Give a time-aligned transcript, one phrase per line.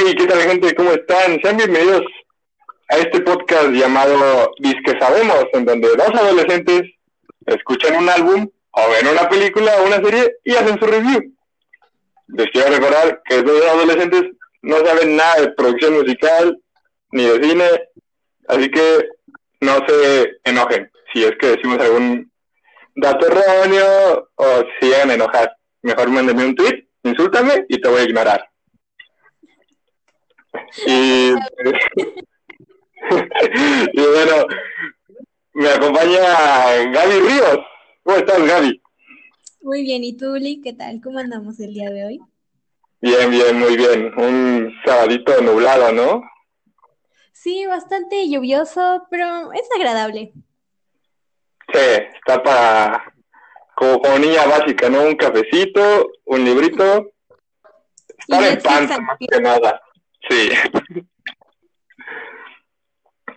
[0.00, 0.76] Hey, ¿qué tal gente?
[0.76, 1.40] ¿Cómo están?
[1.42, 2.02] Sean bienvenidos
[2.88, 6.82] a este podcast llamado Disque Sabemos, en donde dos adolescentes
[7.46, 11.34] escuchan un álbum o ven una película o una serie y hacen su review.
[12.28, 14.22] Les quiero recordar que dos adolescentes
[14.62, 16.56] no saben nada de producción musical
[17.10, 17.64] ni de cine,
[18.46, 19.08] así que
[19.62, 22.30] no se enojen si es que decimos algún
[22.94, 24.46] dato erróneo o
[24.78, 25.56] si llegan a enojar.
[25.82, 28.48] Mejor mándenme un tweet, insúltame y te voy a ignorar.
[30.86, 31.30] Y,
[33.92, 34.46] y bueno,
[35.54, 36.20] me acompaña
[36.92, 37.58] Gaby Ríos.
[38.02, 38.82] ¿Cómo estás, Gaby?
[39.62, 40.60] Muy bien, ¿y tú, Uli?
[40.62, 41.00] ¿Qué tal?
[41.02, 42.20] ¿Cómo andamos el día de hoy?
[43.00, 44.12] Bien, bien, muy bien.
[44.16, 46.22] Un sabadito nublado, ¿no?
[47.32, 50.32] Sí, bastante lluvioso, pero es agradable.
[51.72, 51.80] Sí,
[52.14, 53.14] está para
[53.76, 55.02] como, como niña básica, ¿no?
[55.02, 57.12] Un cafecito, un librito.
[58.18, 59.80] Estar en panza, más que nada.
[60.28, 60.50] Sí.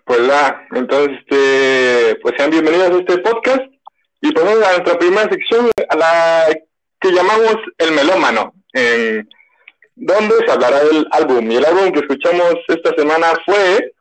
[0.04, 3.62] Pues va, entonces, este, pues sean bienvenidos a este podcast
[4.20, 6.48] y pasamos a nuestra primera sección, a la
[7.00, 9.30] que llamamos El Melómano, en
[9.96, 11.50] donde se hablará del álbum.
[11.50, 13.94] Y el álbum que escuchamos esta semana fue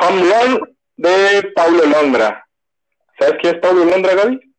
[0.00, 2.44] Home Run de Paulo Londra.
[3.20, 4.49] ¿Sabes quién es Paulo Londra, Gaby?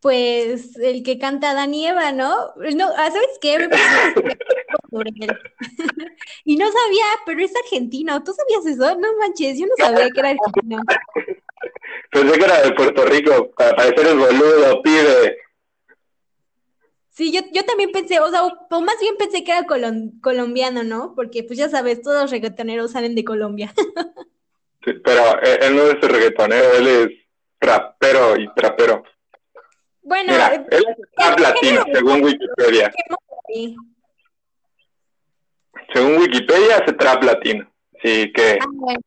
[0.00, 2.52] Pues el que canta Dani Eva, ¿no?
[2.76, 3.58] No, ah, ¿sabes qué?
[3.58, 3.68] Me
[4.90, 5.38] sobre él.
[6.44, 8.22] y no sabía, pero es argentino.
[8.22, 8.96] ¿Tú sabías eso?
[8.98, 10.82] No manches, yo no sabía que era argentino.
[12.10, 15.36] Pensé que era de Puerto Rico, para parecer el boludo, pide.
[17.10, 21.14] Sí, yo, yo también pensé, o sea, o, más bien pensé que era colombiano, ¿no?
[21.16, 23.74] Porque pues ya sabes, todos los reggaetoneros salen de Colombia.
[24.84, 27.08] sí, pero él, él no es reggaetonero, él es
[27.60, 29.02] rapero y trapero.
[30.08, 32.90] Bueno, Mira, él es trap latino, según Wikipedia.
[35.92, 37.70] Según Wikipedia, hace trap latino.
[38.02, 38.58] Sí, que.
[38.60, 39.00] Ah, bueno.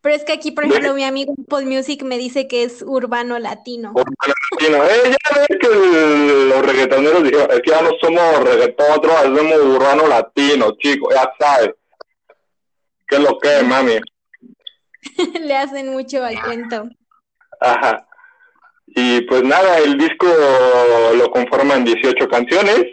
[0.00, 3.38] Pero es que aquí, por ejemplo, mi amigo Paul Music me dice que es urbano
[3.40, 3.90] latino.
[3.90, 4.84] Urbano latino.
[4.84, 9.14] Eh, ya ves que el- los reggaetoneros dijeron, es que ya no somos reggaetón, nosotros
[9.16, 11.70] hacemos urbano latino, chicos, ya sabes.
[13.08, 13.98] ¿Qué es lo que es, mami?
[15.40, 16.88] Le hacen mucho al cuento.
[17.60, 18.07] Ajá.
[18.94, 20.26] Y pues nada, el disco
[21.16, 22.84] lo conforman 18 canciones.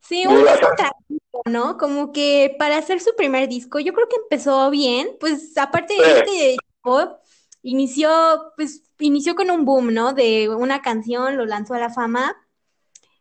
[0.00, 1.76] Sí, un disco tranquilo, ¿no?
[1.76, 6.02] Como que para hacer su primer disco, yo creo que empezó bien, pues aparte Sí.
[6.04, 7.20] este disco
[7.62, 10.12] inició, pues inició con un boom, ¿no?
[10.12, 12.36] De una canción, lo lanzó a la fama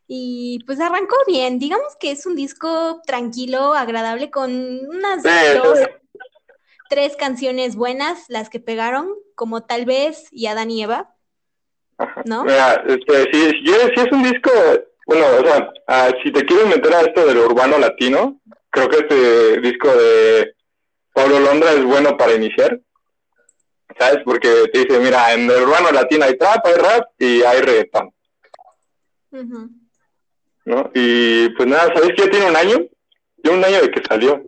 [0.08, 1.60] y pues arrancó bien.
[1.60, 4.52] Digamos que es un disco tranquilo, agradable, con
[4.88, 5.30] unas Sí,
[5.62, 5.86] dos, sí.
[6.90, 11.16] Tres canciones buenas, las que pegaron, como Tal vez y Adán y Eva,
[11.98, 12.24] Ajá.
[12.26, 12.44] ¿no?
[12.44, 14.52] Mira, este, si, si, si es un disco,
[15.06, 18.98] bueno, o sea, ah, si te quieres meter a esto del urbano latino, creo que
[18.98, 20.56] este disco de
[21.14, 22.80] Pablo Londra es bueno para iniciar,
[23.98, 24.20] ¿sabes?
[24.26, 28.14] Porque te dice, mira, en el urbano latino hay trap, hay rap y hay reggaetón.
[30.66, 30.92] ¿no?
[30.94, 32.78] Y pues nada, ¿sabes que ya tiene un año?
[33.44, 34.44] Ya un año de que salió.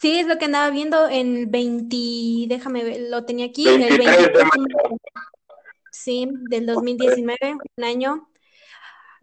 [0.00, 1.96] Sí, es lo que andaba viendo en 20,
[2.46, 4.98] déjame ver, lo tenía aquí, en el 23 de 23, mayo.
[5.90, 7.36] sí, del 2019,
[7.76, 8.28] un año.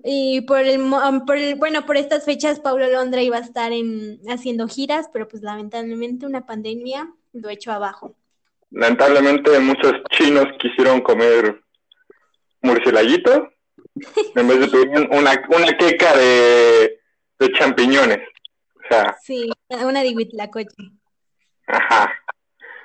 [0.03, 0.81] Y por el,
[1.25, 5.27] por el, bueno, por estas fechas Paulo Londra iba a estar en, haciendo giras, pero
[5.27, 8.15] pues lamentablemente una pandemia lo echó abajo.
[8.71, 11.61] Lamentablemente muchos chinos quisieron comer
[12.61, 13.49] murcielaguito
[14.35, 16.99] en vez de pedir una, una queca de,
[17.39, 18.19] de champiñones.
[18.85, 20.75] O sea, Sí, una de Huitlacoche.
[21.67, 22.13] ajá,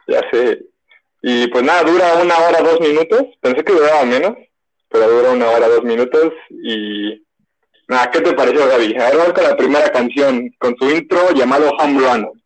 [0.06, 0.66] ya sé.
[1.22, 3.22] Y pues nada, dura una hora, dos minutos.
[3.41, 4.33] Pensé que duraba menos,
[4.88, 6.33] pero dura una hora, dos minutos.
[6.50, 7.22] Y
[7.88, 8.97] nada, ¿qué te pareció, Gaby?
[8.97, 12.43] A ver, vamos con la primera canción, con su intro llamado Home Run.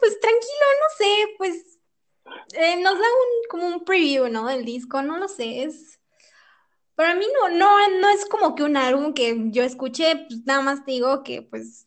[0.00, 1.78] Pues tranquilo, no sé, pues
[2.54, 4.46] eh, nos da un, como un preview, ¿no?
[4.46, 6.00] Del disco, no lo sé, es...
[6.94, 10.62] Para mí no, no, no es como que un álbum que yo escuché, pues nada
[10.62, 11.85] más te digo que pues,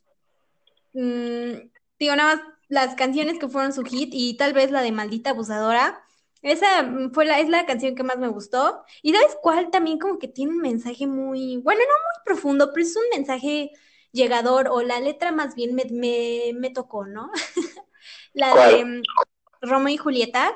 [0.94, 1.69] mm,
[2.00, 5.31] digo nada más las canciones que fueron su hit y tal vez la de Maldita
[5.31, 6.03] Abusadora,
[6.41, 8.83] esa mm, fue la, es la canción que más me gustó.
[9.01, 9.71] Y ¿sabes cuál?
[9.71, 13.71] También como que tiene un mensaje muy, bueno, no muy profundo, pero es un mensaje
[14.12, 17.31] llegador o la letra más bien me, me, me tocó, ¿no?
[18.33, 19.01] La de mm,
[19.62, 20.53] Romeo y Julieta.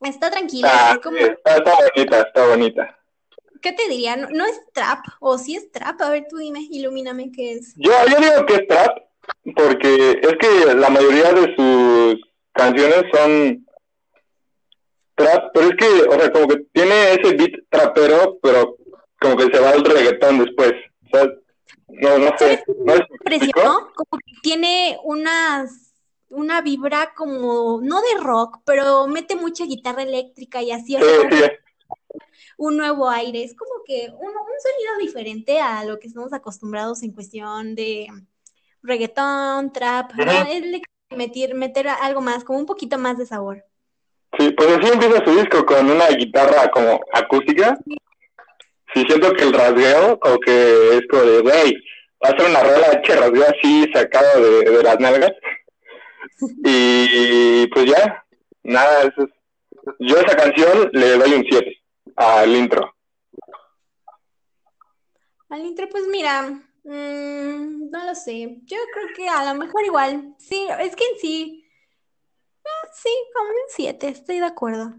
[0.00, 2.98] Está tranquila, Ah, es como, está, está bonita, está bonita.
[3.64, 4.16] ¿qué te diría?
[4.16, 7.72] No, no es trap, o sí es trap, a ver tú dime, ilumíname qué es.
[7.76, 8.98] Yo, yo digo que es trap,
[9.52, 12.20] porque es que la mayoría de sus
[12.52, 13.66] canciones son
[15.14, 18.76] trap, pero es que, o sea, como que tiene ese beat trapero, pero
[19.20, 20.72] como que se va al reggaetón después.
[21.06, 21.26] O sea,
[21.88, 25.92] no, no sé, no impresionó, como que tiene unas,
[26.30, 30.96] una vibra como, no de rock, pero mete mucha guitarra eléctrica y así,
[32.56, 37.02] un nuevo aire, es como que un, un, sonido diferente a lo que estamos acostumbrados
[37.02, 38.08] en cuestión de
[38.84, 40.30] reggaetón, trap, ¿no?
[40.30, 40.62] Es
[41.16, 43.64] meter, meter algo más, como un poquito más de sabor.
[44.38, 47.76] Sí, pues así empieza su disco con una guitarra como acústica.
[48.92, 51.74] Sí, siento que el rasgueo, como que es como de, güey,
[52.24, 55.32] va a ser una rola che rasgueo así sacado de, de las nalgas.
[56.64, 58.24] Y pues ya,
[58.64, 59.30] nada, eso es.
[60.00, 61.82] Yo a esa canción le doy un 7
[62.16, 62.94] al intro.
[65.48, 68.58] Al intro, pues mira, mmm, no lo sé.
[68.64, 70.34] Yo creo que a lo mejor igual.
[70.38, 71.64] Sí, es que en sí.
[72.64, 74.94] Ah, sí, como un 7, estoy de acuerdo.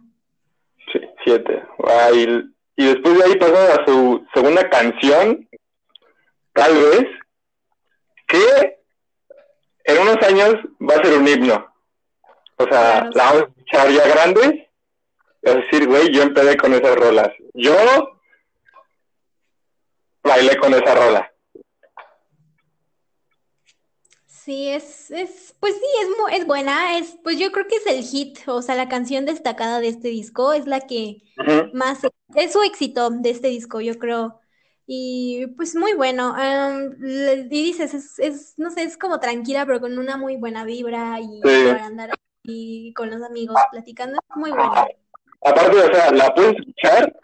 [0.92, 1.64] Sí, 7.
[1.88, 5.50] Ah, y, y, después de ahí pasa a su segunda canción,
[6.54, 7.06] tal vez,
[8.28, 8.80] que
[9.86, 11.74] en unos años va a ser un himno.
[12.58, 14.70] O sea, la vamos a escuchar ya grande.
[15.42, 17.30] Es decir, güey, yo empecé con esas rolas.
[17.54, 17.76] Yo
[20.24, 21.32] bailé con esa rola.
[24.46, 28.04] Sí, es, es, pues sí, es, es buena, es, pues yo creo que es el
[28.04, 31.24] hit, o sea, la canción destacada de este disco es la que
[31.74, 32.02] más,
[32.36, 34.40] es su éxito de este disco, yo creo,
[34.86, 36.36] y pues muy bueno,
[37.02, 41.20] y dices, es, es, no sé, es como tranquila, pero con una muy buena vibra,
[41.20, 42.12] y para andar
[42.44, 44.86] y con los amigos platicando, es muy buena.
[45.44, 47.20] Aparte, o sea, la puedes escuchar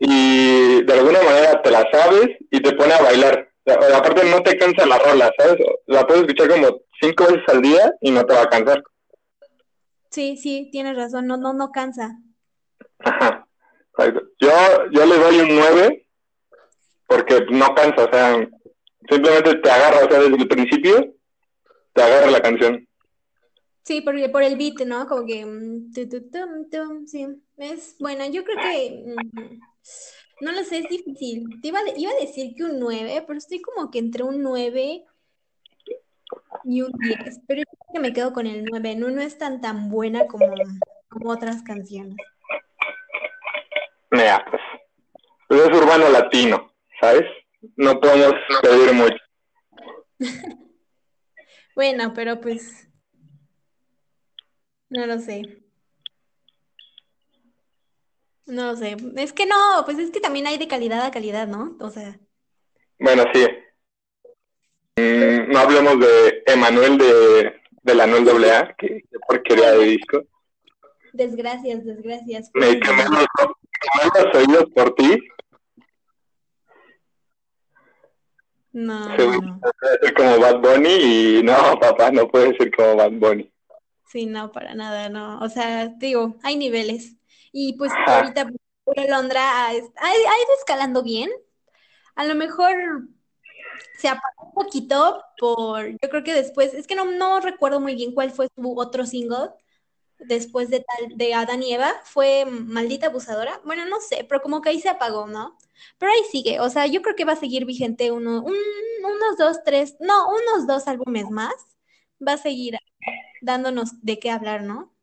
[0.00, 3.55] y de alguna manera te la sabes y te pone a bailar.
[3.66, 5.56] Aparte no te cansa la rola, ¿sabes?
[5.86, 8.82] La puedes escuchar como cinco veces al día y no te va a cansar.
[10.10, 12.16] Sí, sí, tienes razón, no, no, no cansa.
[13.00, 13.46] Ajá.
[14.38, 14.50] Yo,
[14.92, 16.06] yo le doy un 9
[17.06, 18.48] porque no cansa, o sea,
[19.08, 21.14] simplemente te agarra, o sea, desde el principio
[21.92, 22.86] te agarra la canción.
[23.82, 25.06] Sí, porque por el beat, ¿no?
[25.06, 25.46] Como que...
[25.46, 25.92] Mm,
[27.06, 27.26] sí,
[27.56, 29.04] es bueno, yo creo que...
[30.40, 31.60] No lo sé, es difícil.
[31.62, 35.04] Te iba, iba a decir que un 9, pero estoy como que entre un 9
[36.64, 37.40] y un 10.
[37.46, 38.96] Pero yo creo que me quedo con el 9.
[38.96, 40.46] No, no es tan tan buena como,
[41.08, 42.16] como otras canciones.
[44.10, 44.62] Mira, pues,
[45.48, 45.60] pues.
[45.60, 47.24] es urbano latino, ¿sabes?
[47.76, 49.16] No podemos pedir mucho.
[51.74, 52.88] bueno, pero pues.
[54.88, 55.65] No lo sé.
[58.46, 58.96] No lo sé.
[59.16, 61.76] Es que no, pues es que también hay de calidad a calidad, ¿no?
[61.80, 62.18] O sea.
[62.98, 63.44] Bueno, sí.
[64.96, 67.52] Mm, no hablemos de Emanuel de,
[67.86, 70.24] de la Anuel AA, que, porquería de disco.
[71.12, 72.50] Desgracias, desgracias.
[72.54, 75.18] Me quemé los, oídos por ti.
[78.72, 79.08] No.
[79.08, 79.16] no.
[79.16, 83.50] Puede ser como Bad Bunny y no, papá, no puede ser como Bad Bunny.
[84.06, 85.38] Sí, no, para nada, no.
[85.40, 87.16] O sea, digo, hay niveles.
[87.58, 88.50] Y pues ahorita
[89.08, 89.88] Londra ha, ido
[90.58, 91.30] escalando bien.
[92.14, 93.08] A lo mejor
[93.98, 97.94] se apagó un poquito por, yo creo que después, es que no, no recuerdo muy
[97.94, 99.52] bien cuál fue su otro single
[100.18, 103.58] después de tal, de Adán y Eva, fue Maldita Abusadora.
[103.64, 105.56] Bueno, no sé, pero como que ahí se apagó, ¿no?
[105.96, 109.62] Pero ahí sigue, o sea, yo creo que va a seguir vigente uno, unos dos,
[109.64, 111.54] tres, no, unos dos álbumes más.
[112.26, 112.76] Va a seguir
[113.40, 114.95] dándonos de qué hablar, ¿no?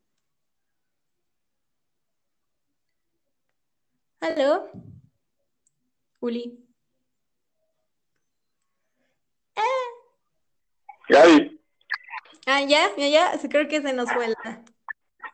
[4.24, 4.72] ¿Aló?
[6.22, 6.58] Uli.
[9.58, 9.62] Ah.
[11.10, 11.60] Gaby.
[12.46, 14.63] Ah, ya, ya, ya, creo que se nos fue la...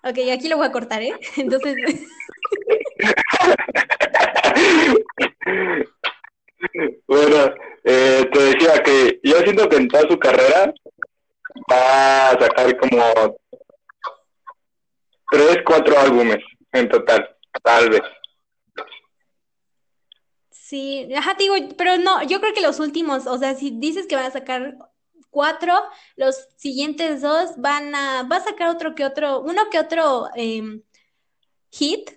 [0.03, 1.13] Ok, aquí lo voy a cortar, ¿eh?
[1.37, 1.75] Entonces...
[7.05, 7.53] bueno,
[7.83, 10.73] eh, te decía que yo siento que en toda su carrera
[11.71, 13.37] va a sacar como
[15.29, 16.39] tres, cuatro álbumes
[16.71, 18.01] en total, tal vez.
[20.69, 24.15] Sí, ajá, digo, pero no, yo creo que los últimos, o sea, si dices que
[24.15, 24.77] van a sacar
[25.31, 25.73] cuatro,
[26.15, 30.83] los siguientes dos van a, va a sacar otro que otro, uno que otro em,
[31.71, 32.11] hit,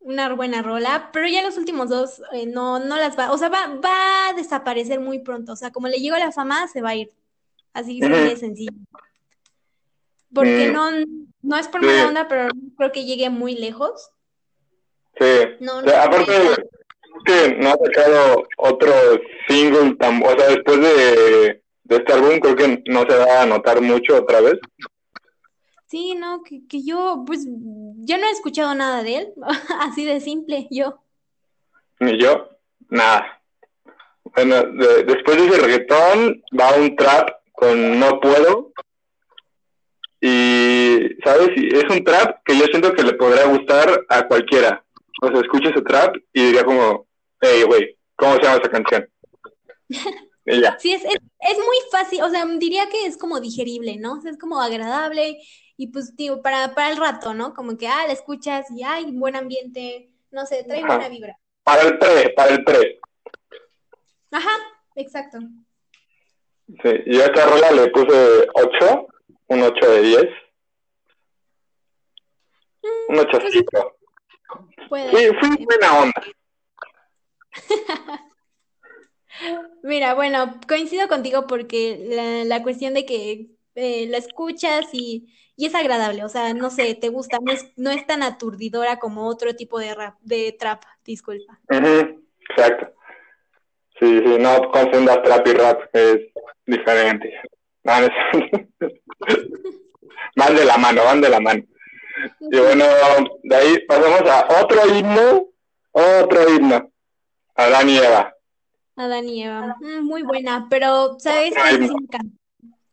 [0.00, 3.50] una buena rola, pero ya los últimos dos eh, no, no las va, o sea,
[3.50, 6.88] va, va a desaparecer muy pronto, o sea, como le llegó la fama, se va
[6.88, 7.12] a ir,
[7.72, 8.72] así de sencillo.
[10.34, 10.90] Porque no,
[11.40, 14.10] no es por mala onda, pero creo que llegue muy lejos.
[15.16, 16.32] Sí, aparte
[17.32, 18.92] que no ha sacado otro
[19.48, 23.80] single, tan, o sea, después de, este álbum creo que no se va a notar
[23.80, 24.58] mucho otra vez.
[25.86, 29.32] Sí, no, que, que yo, pues, yo no he escuchado nada de él,
[29.80, 31.00] así de simple, yo.
[32.00, 32.48] Ni yo,
[32.88, 33.42] nada.
[34.34, 38.72] Bueno, de- después de ese reggaetón va un trap con No Puedo.
[40.20, 41.50] Y, ¿sabes?
[41.56, 44.82] Es un trap que yo siento que le podría gustar a cualquiera.
[45.20, 47.06] O sea, escucha ese trap y diría como,
[47.42, 49.08] hey, güey, ¿cómo se llama esa canción?
[50.44, 50.76] Y ya.
[50.76, 54.14] Sí, es, es, es muy fácil, o sea, diría que es como digerible, ¿no?
[54.14, 55.40] O sea, es como agradable
[55.76, 57.54] y pues, digo, para, para el rato, ¿no?
[57.54, 60.96] Como que, ah, la escuchas y, ay, buen ambiente, no sé, trae Ajá.
[60.96, 61.38] buena vibra.
[61.62, 63.00] Para el pre, para el pre.
[64.32, 64.50] Ajá,
[64.96, 65.38] exacto.
[66.82, 69.06] Sí, yo a esta rola le puse 8,
[69.46, 70.24] un 8 de 10.
[73.10, 73.38] Un 8
[74.88, 76.22] Puede Sí, fui buena onda.
[79.82, 85.66] Mira, bueno, coincido contigo porque la, la cuestión de que eh, la escuchas y, y
[85.66, 89.26] es agradable, o sea, no sé, te gusta, no es, no es tan aturdidora como
[89.26, 91.58] otro tipo de rap, de trap, disculpa.
[91.68, 92.92] Exacto.
[93.98, 96.18] Sí, sí, no confundas trap y rap, es
[96.66, 97.32] diferente.
[97.84, 98.10] Es-
[100.36, 101.64] van de la mano, van de la mano.
[102.40, 102.84] Y bueno,
[103.42, 105.48] de ahí pasamos a otro himno,
[105.90, 106.91] otro himno.
[107.54, 108.34] Adán y Eva.
[108.96, 111.54] Adán y Eva, mm, muy buena, pero, ¿sabes?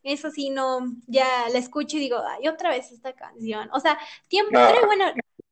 [0.01, 3.69] Eso sí no, ya la escucho y digo, ay, otra vez esta canción.
[3.73, 4.67] O sea, tiempo, No.
[4.67, 5.05] trae bueno,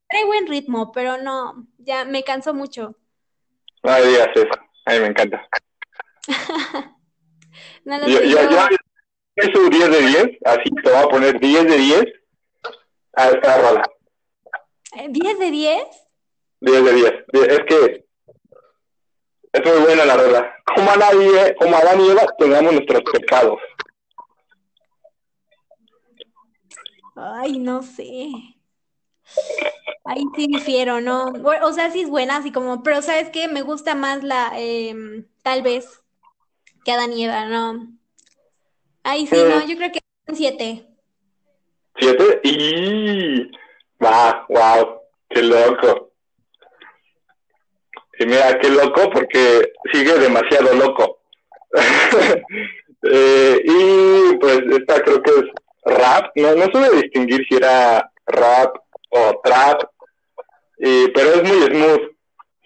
[0.08, 2.96] trae buen ritmo, pero no, ya me cansó mucho.
[3.82, 4.48] No digas eso,
[4.86, 5.46] a mí me encanta.
[7.84, 8.68] No Yo, yo, yo-
[9.36, 12.04] yo soy 10 de 10, así te voy a poner 10 de 10
[13.14, 13.82] a esta rola.
[14.96, 15.82] eh, ¿10 de 10?
[16.60, 17.12] 10 de 10.
[17.32, 18.04] Es que
[19.58, 20.56] es muy buena la rola.
[20.74, 23.58] Como a nadie, como a Adán y Eva, tengamos nuestros pecados.
[27.16, 28.28] Ay, no sé.
[30.04, 31.32] Ahí sí difiero, ¿no?
[31.62, 33.48] O sea, sí es buena, así como, pero ¿sabes qué?
[33.48, 36.00] Me gusta más la, em, tal vez,
[36.84, 37.88] que Adán y Eva, ¿no?
[39.02, 40.86] Ahí sí, no, yo creo que un 7.
[41.98, 42.40] ¿Siete?
[42.44, 43.50] Y
[44.02, 46.07] va, wow, qué loco.
[48.18, 51.18] Y mira, qué loco porque sigue demasiado loco.
[53.00, 55.44] Eh, y pues esta creo que es
[55.84, 56.32] rap.
[56.34, 58.76] No, no supe distinguir si era rap
[59.10, 59.84] o trap,
[60.78, 62.10] y, pero es muy smooth,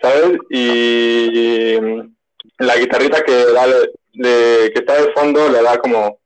[0.01, 0.39] ¿sabes?
[0.51, 1.77] Y
[2.59, 6.19] la guitarrita que, da, de, que está de fondo le da como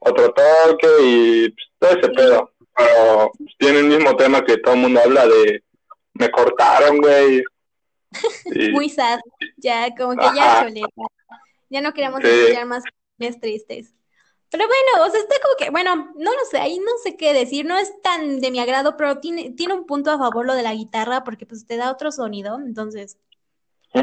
[0.00, 2.52] otro toque y pues, todo ese pedo.
[2.76, 5.62] Pero tiene el mismo tema que todo el mundo habla de
[6.14, 7.42] me cortaron, güey.
[8.72, 9.20] Muy sad,
[9.56, 10.82] ya, como que ya chole,
[11.68, 13.94] ya, no queremos escuchar más canciones tristes.
[14.50, 17.34] Pero bueno, o sea, está como que, bueno, no lo sé, ahí no sé qué
[17.34, 20.54] decir, no es tan de mi agrado, pero tiene, tiene un punto a favor lo
[20.54, 23.18] de la guitarra, porque pues te da otro sonido, entonces.
[23.92, 24.02] Sí,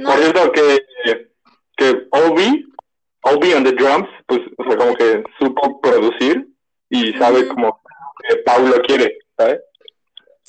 [0.00, 0.10] No.
[0.10, 0.78] por cierto que,
[1.76, 2.66] que Obi,
[3.22, 6.48] Obi on the drums, pues, o sea, como que supo producir
[6.88, 7.80] y sabe como
[8.28, 9.60] que Paulo quiere, ¿sabes?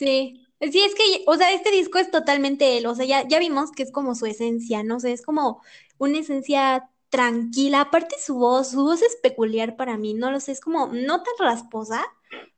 [0.05, 0.47] Sí.
[0.59, 3.71] Sí, es que, o sea, este disco es totalmente él, o sea, ya, ya vimos
[3.71, 5.63] que es como su esencia, no sé, es como
[5.97, 10.51] una esencia tranquila, aparte su voz, su voz es peculiar para mí, no lo sé,
[10.51, 12.05] es como no tan rasposa,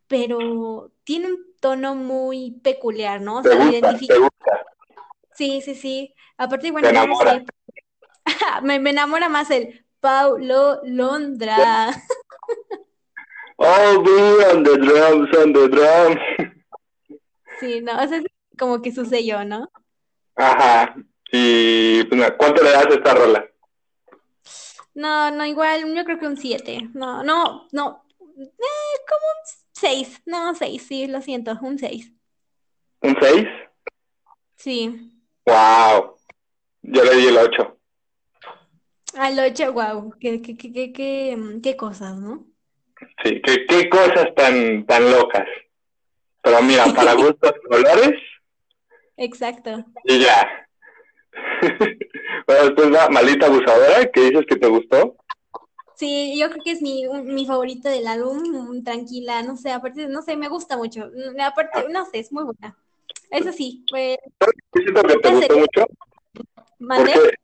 [0.08, 3.38] pero tiene un tono muy peculiar, ¿no?
[3.38, 4.18] O sea, lo gusta, identifica.
[4.18, 4.66] gusta.
[5.34, 6.14] Sí, sí, sí.
[6.38, 7.46] Aparte, bueno, yo no sé.
[8.64, 11.90] Me, me enamora más el Paulo Londra.
[13.58, 16.20] Obi on the drums, on the drums.
[17.60, 18.26] Sí, no, o sea, es
[18.58, 19.72] como que su sello, ¿no?
[20.36, 20.96] Ajá.
[21.32, 23.46] Y pues, ¿cuánto le das a esta rola?
[24.94, 26.90] No, no, igual, yo creo que un 7.
[26.94, 28.06] No, no, no.
[28.20, 28.52] Eh,
[29.08, 30.22] como un 6.
[30.26, 32.12] No, 6, sí, lo siento, un 6.
[33.02, 33.48] ¿Un 6?
[34.56, 35.22] Sí.
[35.46, 36.16] Wow.
[36.84, 37.78] Yo le di el 8.
[39.18, 40.14] Al 8, wow.
[40.20, 42.46] Qué, qué, qué, qué, qué, qué cosas, ¿no?
[43.24, 45.48] Sí, qué, qué cosas tan, tan locas.
[46.44, 48.14] Pero mira, para gustos colores
[49.18, 49.84] Exacto.
[50.04, 50.68] y ya.
[52.48, 55.16] bueno, después va Maldita Abusadora, que dices que te gustó.
[55.96, 60.22] Sí, yo creo que es mi, mi favorito del álbum, tranquila, no sé, aparte, no
[60.22, 61.10] sé, me gusta mucho.
[61.14, 62.76] Mm, Aparte, no sé, es muy buena.
[63.30, 64.18] Eso sí, pues,
[64.74, 65.86] siento que te ¿En gustó mucho.
[66.80, 67.14] mandé.
[67.14, 67.36] Porque,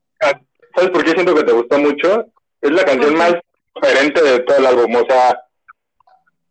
[0.76, 2.26] ¿sabes por qué siento que te gustó mucho?
[2.62, 3.36] Es la canción más
[3.76, 4.96] diferente de todo el álbum.
[4.96, 5.40] O sea,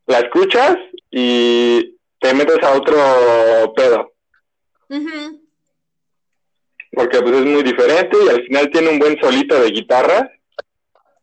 [0.06, 0.76] la escuchas
[1.10, 4.12] y te metes a otro pedo.
[4.88, 5.48] Ujú.
[6.92, 10.30] Porque pues es muy diferente y al final tiene un buen solito de guitarra.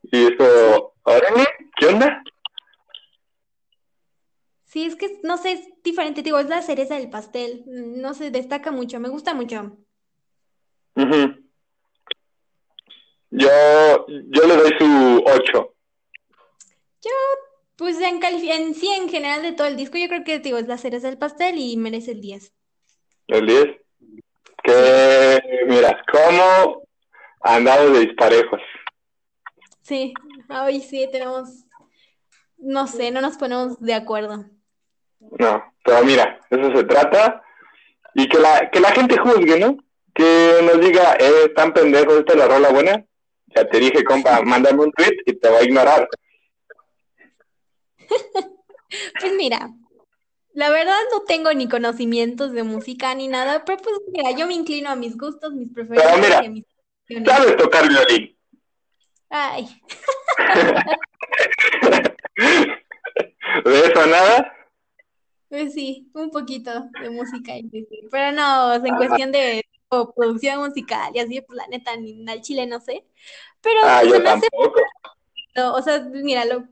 [0.03, 1.47] Y eso, órale,
[1.77, 2.23] ¿qué onda?
[4.65, 8.29] Sí, es que, no sé, es diferente, digo, es la cereza del pastel, no sé,
[8.29, 9.77] destaca mucho, me gusta mucho.
[10.95, 11.45] Ujú.
[13.31, 13.49] Yo,
[14.07, 15.75] yo le doy su 8.
[17.01, 17.11] Yo,
[17.77, 20.67] pues en, en sí, en general de todo el disco, yo creo que digo, es
[20.67, 22.53] la cereza del pastel y merece el 10.
[23.27, 23.65] ¿El 10?
[24.63, 26.83] Que, miras, ¿cómo
[27.41, 28.61] andamos de disparejos?
[29.81, 30.13] Sí,
[30.49, 31.65] hoy sí tenemos,
[32.57, 34.45] no sé, no nos ponemos de acuerdo.
[35.19, 37.43] No, pero mira, eso se trata.
[38.13, 39.77] Y que la, que la gente juzgue, ¿no?
[40.13, 43.05] Que nos diga, eh, tan pendejo, esta es la rola buena.
[43.55, 46.07] Ya te dije, compa, mándame un tweet y te va a ignorar.
[49.19, 49.71] Pues mira,
[50.53, 54.53] la verdad no tengo ni conocimientos de música ni nada, pero pues mira, yo me
[54.53, 56.63] inclino a mis gustos, mis preferencias mira, y a mis
[57.01, 57.29] opciones.
[57.29, 58.37] ¿Sabes tocar violín?
[59.29, 59.67] Ay,
[63.65, 64.53] ¿De eso nada?
[65.49, 66.71] pues sí, un poquito
[67.01, 67.53] de música.
[68.11, 72.65] Pero no, en cuestión de producción musical y así, pues la neta, ni al chile
[72.65, 73.05] no sé.
[73.61, 74.81] Pero Ah, pues, yo se me hace tampoco.
[75.77, 76.65] O sea, mira, lo,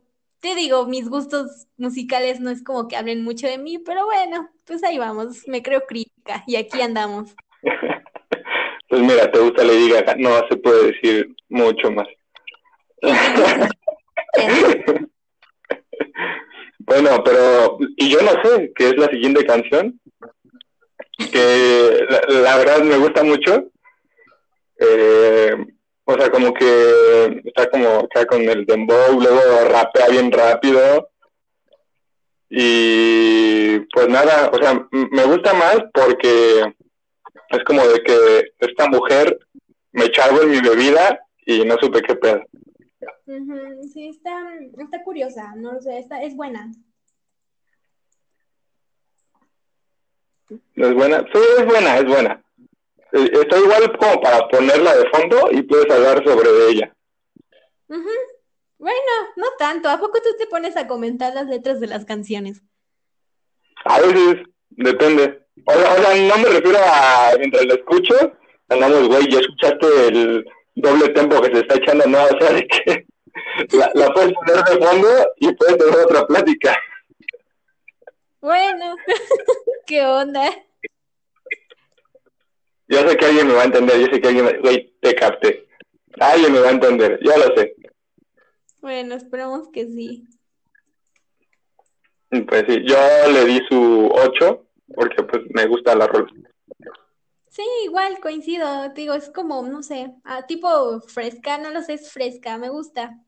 [0.44, 4.50] te digo, mis gustos musicales no es como que hablen mucho de mí, pero bueno,
[4.66, 7.34] pues ahí vamos, me creo crítica y aquí andamos.
[8.90, 12.08] Pues mira, te gusta Lady Gaga, no se puede decir mucho más.
[16.86, 20.00] Bueno, pero, y yo no sé qué es la siguiente canción,
[21.32, 23.72] que la, la verdad me gusta mucho.
[24.80, 25.56] Eh,
[26.06, 31.10] o sea, como que está como acá con el dembow, luego rapea bien rápido.
[32.50, 36.76] Y pues nada, o sea, me gusta más porque
[37.50, 39.40] es como de que esta mujer
[39.92, 42.44] me echaba en mi bebida y no supe qué pedo.
[43.26, 44.38] Ujú, sí, está,
[44.78, 46.72] está curiosa, no lo sé, está, es buena.
[50.76, 51.20] ¿No es buena?
[51.34, 52.44] Sí, es buena, es buena.
[53.14, 56.94] Eh, Está igual como para ponerla de fondo y puedes hablar sobre ella.
[57.88, 58.10] Ujú.
[58.80, 62.62] Bueno, no tanto, ¿a poco tú te pones a comentar las letras de las canciones?
[63.86, 65.46] A veces, depende.
[65.66, 68.16] O sea, o sea, no me refiero a mientras la escucho,
[68.68, 72.68] andamos, güey, ya escuchaste el doble tempo que se está echando, no, o sea, de
[72.68, 73.06] que
[73.78, 76.78] la, la puedes poner de fondo y puedes tener otra plática.
[78.42, 78.96] Bueno,
[79.86, 80.50] ¿qué onda?
[82.88, 85.16] Yo sé que alguien me va a entender, yo sé que alguien, me- güey, te
[85.16, 85.68] capté.
[86.20, 87.76] Alguien me va a entender, ya lo sé.
[88.82, 90.28] Bueno, esperamos que sí.
[92.48, 92.98] Pues sí, yo
[93.32, 96.32] le di su 8 porque pues me gusta la rola.
[97.50, 101.94] Sí, igual coincido, te digo, es como, no sé, ah, tipo fresca, no lo sé,
[101.94, 103.20] es fresca, me gusta.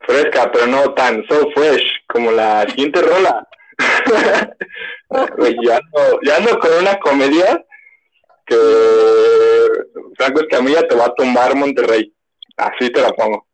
[0.00, 3.46] Fresca, pero no tan so fresh como la siguiente rola.
[5.38, 7.64] Güey, ya ando, ya ando con una comedia
[8.46, 8.56] que
[10.16, 12.14] Franco Escamilla te va a tumbar Monterrey.
[12.56, 13.46] Así te la pongo.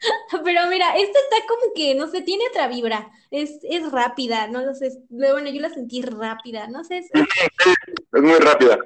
[0.44, 4.60] Pero mira, esta está como que, no sé, tiene otra vibra, es, es rápida, no
[4.60, 8.78] lo sé, bueno, yo la sentí rápida, no sé, es- es- muy rápida.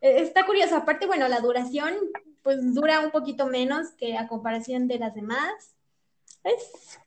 [0.00, 1.94] eh, está curiosa, aparte, bueno, la duración,
[2.42, 5.74] pues dura un poquito menos que a comparación de las demás,
[6.44, 6.98] es,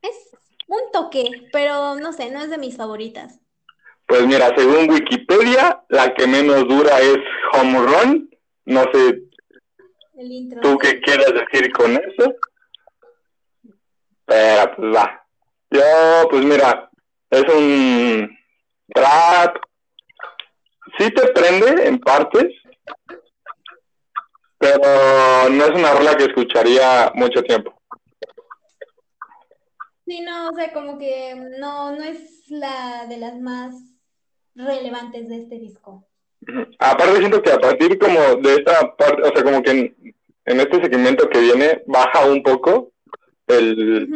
[0.00, 0.14] es
[0.66, 3.40] un toque, pero no sé, no es de mis favoritas.
[4.06, 7.18] Pues mira, según Wikipedia, la que menos dura es
[7.52, 8.30] Home Run.
[8.66, 9.22] No sé
[10.16, 10.60] El intro.
[10.60, 12.34] tú qué quieras decir con eso.
[14.26, 15.26] Pero pues va.
[15.70, 16.90] Yo, pues mira,
[17.30, 18.38] es un
[18.94, 19.56] trap.
[20.98, 22.46] Sí te prende en partes,
[24.58, 27.74] pero no es una rola que escucharía mucho tiempo.
[30.06, 33.74] Sí, no, o sea, como que no, no es la de las más
[34.54, 36.06] relevantes de este disco.
[36.78, 40.14] Aparte siento que a partir como de esta parte, o sea, como que en,
[40.44, 42.92] en este segmento que viene baja un poco
[43.46, 44.14] el,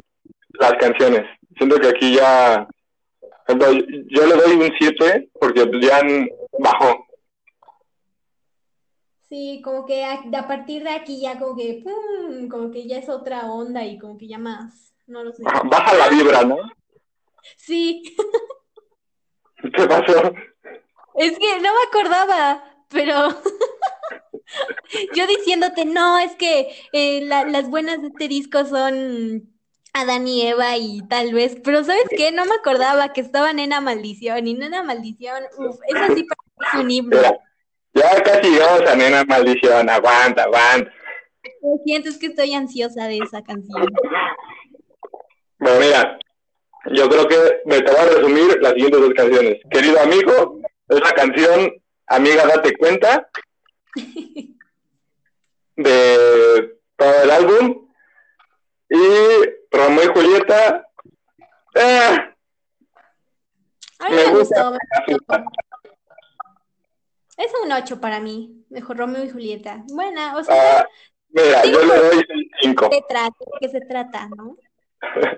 [0.61, 1.25] las canciones.
[1.57, 2.69] Siento que aquí ya,
[3.49, 6.01] yo le doy un 7 porque ya
[6.59, 7.07] bajó.
[9.29, 12.99] Sí, como que a, a partir de aquí ya como que, pum, como que ya
[12.99, 15.43] es otra onda y como que ya más, no lo sé.
[15.43, 16.57] Baja la vibra, ¿no?
[17.57, 18.03] Sí,
[19.63, 20.33] ¿Qué pasó?
[21.17, 23.29] es que no me acordaba, pero
[25.15, 29.51] yo diciéndote, no, es que eh, la- las buenas de este disco son
[29.93, 32.31] Adán y Eva y tal vez, pero ¿sabes qué?
[32.31, 36.85] No me acordaba que estaba Nena Maldición y Nena Maldición, uf, eso sí para es
[36.85, 37.19] un himno.
[37.95, 39.89] Ya casi llegamos a Nena Maldición.
[39.91, 40.93] Aguanta, aguanta.
[41.63, 43.87] Lo siento, es que estoy ansiosa de esa canción.
[45.59, 46.19] Bueno, mira,
[46.93, 49.59] yo creo que me te voy a resumir las siguientes dos canciones.
[49.71, 51.73] Querido amigo, es la canción
[52.11, 53.29] Amiga, date cuenta
[55.77, 57.89] de todo el álbum.
[58.89, 58.97] Y
[59.71, 60.89] Romeo y Julieta.
[61.75, 62.35] eh,
[63.99, 64.71] A mí Me me, gusta.
[64.71, 64.79] gustó.
[67.37, 68.65] Es un 8 para mí.
[68.71, 69.85] Mejor Romeo y Julieta.
[69.93, 70.89] Buena, o sea, ah,
[71.29, 72.27] mira, yo le doy
[72.63, 72.89] 5.
[72.89, 73.37] ¿de qué trata?
[73.39, 74.57] ¿De qué se trata, no?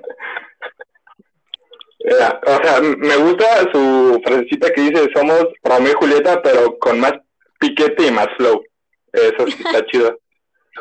[2.03, 7.13] o sea, me gusta su frasecita que dice somos Romeo y Julieta, pero con más
[7.59, 8.63] piquete y más flow.
[9.13, 10.19] Eso sí está chido.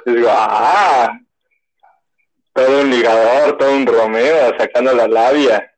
[0.05, 1.17] Y digo, ah,
[2.53, 5.71] todo un ligador, todo un Romeo sacando la labia.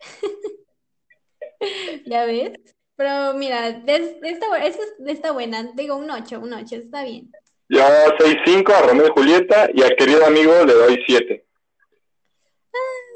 [2.06, 2.50] ¿Ya ves?
[2.96, 5.70] Pero mira, es- está, bu- eso es- está buena.
[5.74, 7.30] Digo, un 8, un 8, está bien.
[7.68, 7.82] Yo
[8.18, 11.43] soy 5 a Romeo y Julieta y al querido amigo le doy 7.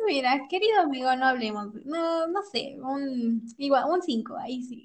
[0.09, 1.75] Mira, querido amigo, no hablemos.
[1.85, 4.83] No, no sé, un, igual, un 5, ahí sí.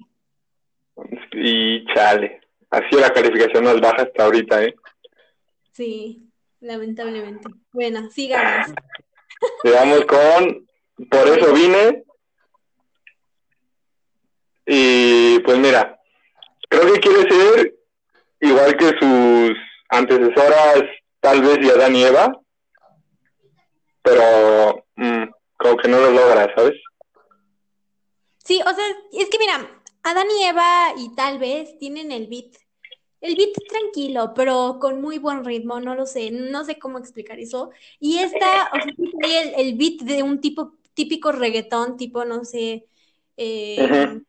[1.32, 4.74] Y chale, así la calificación más baja hasta ahorita, ¿eh?
[5.72, 7.48] Sí, lamentablemente.
[7.72, 8.74] Bueno, sigamos.
[9.64, 10.66] Llegamos con
[11.08, 12.04] Por eso vine.
[14.66, 15.98] Y pues mira,
[16.68, 17.74] creo que quiere ser
[18.40, 19.58] igual que sus
[19.88, 20.82] antecesoras,
[21.20, 22.40] tal vez y Adán y Eva,
[24.02, 24.83] pero
[25.64, 26.74] como que no lo logra, ¿sabes?
[28.44, 29.66] Sí, o sea, es que mira,
[30.02, 32.54] Adán y Eva y tal vez tienen el beat.
[33.22, 37.38] El beat tranquilo, pero con muy buen ritmo, no lo sé, no sé cómo explicar
[37.40, 37.70] eso.
[37.98, 42.84] Y esta, o sea, el, el beat de un tipo típico reggaetón, tipo, no sé,
[43.38, 44.20] eh.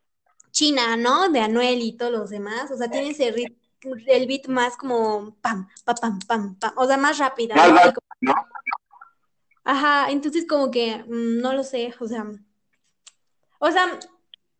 [0.52, 1.28] China, ¿no?
[1.28, 2.72] De Anuel y todos los demás.
[2.72, 3.58] O sea, tiene ese rit-
[4.08, 7.76] el beat más como pam, pa, pam, pam, pam, o sea, más rápida, Más ¿no?
[7.76, 8.34] Y rápido, ¿no?
[9.66, 12.26] Ajá, entonces como que mm, no lo sé, o sea,
[13.60, 14.00] o sea,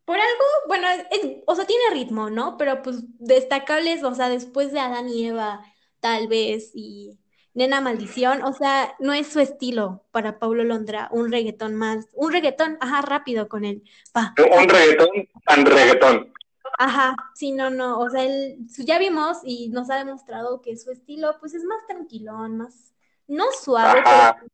[0.04, 2.56] por algo, bueno, es- o sea, tiene ritmo, ¿no?
[2.56, 5.62] Pero pues destacables, o sea, después de Adán y Eva,
[6.00, 7.18] tal vez, y
[7.54, 12.32] Nena Maldición, o sea, no es su estilo para Paulo Londra, un reggaetón más, un
[12.32, 15.08] reggaetón, ajá, rápido con él, pa, Un reggaetón
[15.46, 16.32] tan reggaetón.
[16.78, 20.90] ajá, sí, no, no, o sea, él, ya vimos y nos ha demostrado que su
[20.90, 22.92] estilo, pues es más tranquilón, más,
[23.26, 24.36] no suave, Ajá.
[24.40, 24.50] pero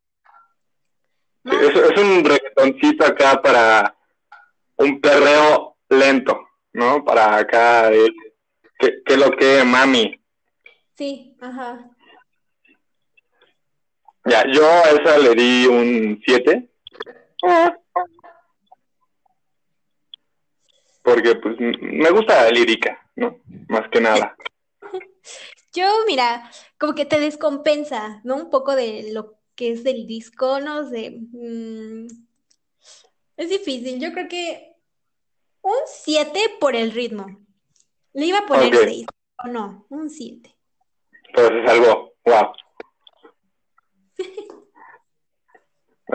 [1.45, 3.95] Sí, Es, es un reggaetoncito acá para
[4.77, 6.39] un perreo lento,
[6.73, 7.03] ¿no?
[7.03, 8.07] Para acá, eh,
[8.79, 10.19] que, que lo que mami.
[10.95, 11.89] sí, ajá.
[14.25, 16.69] Ya, yo a esa le di un 7.
[21.01, 23.41] Porque pues me gusta la lírica, ¿no?
[23.67, 24.35] Más que nada.
[25.73, 28.35] Yo, mira, como que te descompensa, ¿no?
[28.35, 31.11] Un poco de lo que es el disco, no sé.
[31.31, 32.07] mm,
[33.37, 34.75] es difícil, yo creo que
[35.61, 37.39] un 7 por el ritmo.
[38.13, 38.81] Le iba a poner Ok.
[38.83, 39.05] 6,
[39.43, 40.55] o no, un 7.
[41.35, 42.13] Pero se salvó.
[42.25, 42.53] Wow.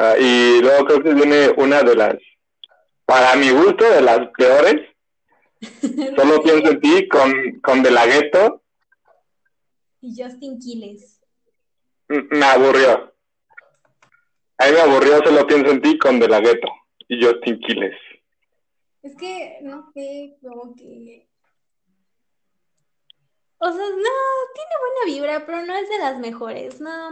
[0.00, 2.14] Ah, y luego creo que viene una de las,
[3.04, 4.76] para mi gusto, de las peores.
[6.16, 8.62] Solo pienso en ti con, con De La Ghetto.
[10.00, 11.20] Y Justin Quiles.
[12.10, 13.12] M- Me aburrió.
[14.58, 16.68] A mí me aburrió, solo pienso en ti con De La Ghetto
[17.08, 17.96] y Justin Quiles.
[19.02, 21.28] Es que, no sé, como que...
[23.58, 24.14] O sea, no,
[24.54, 27.10] tiene buena vibra, pero no es de las mejores, no.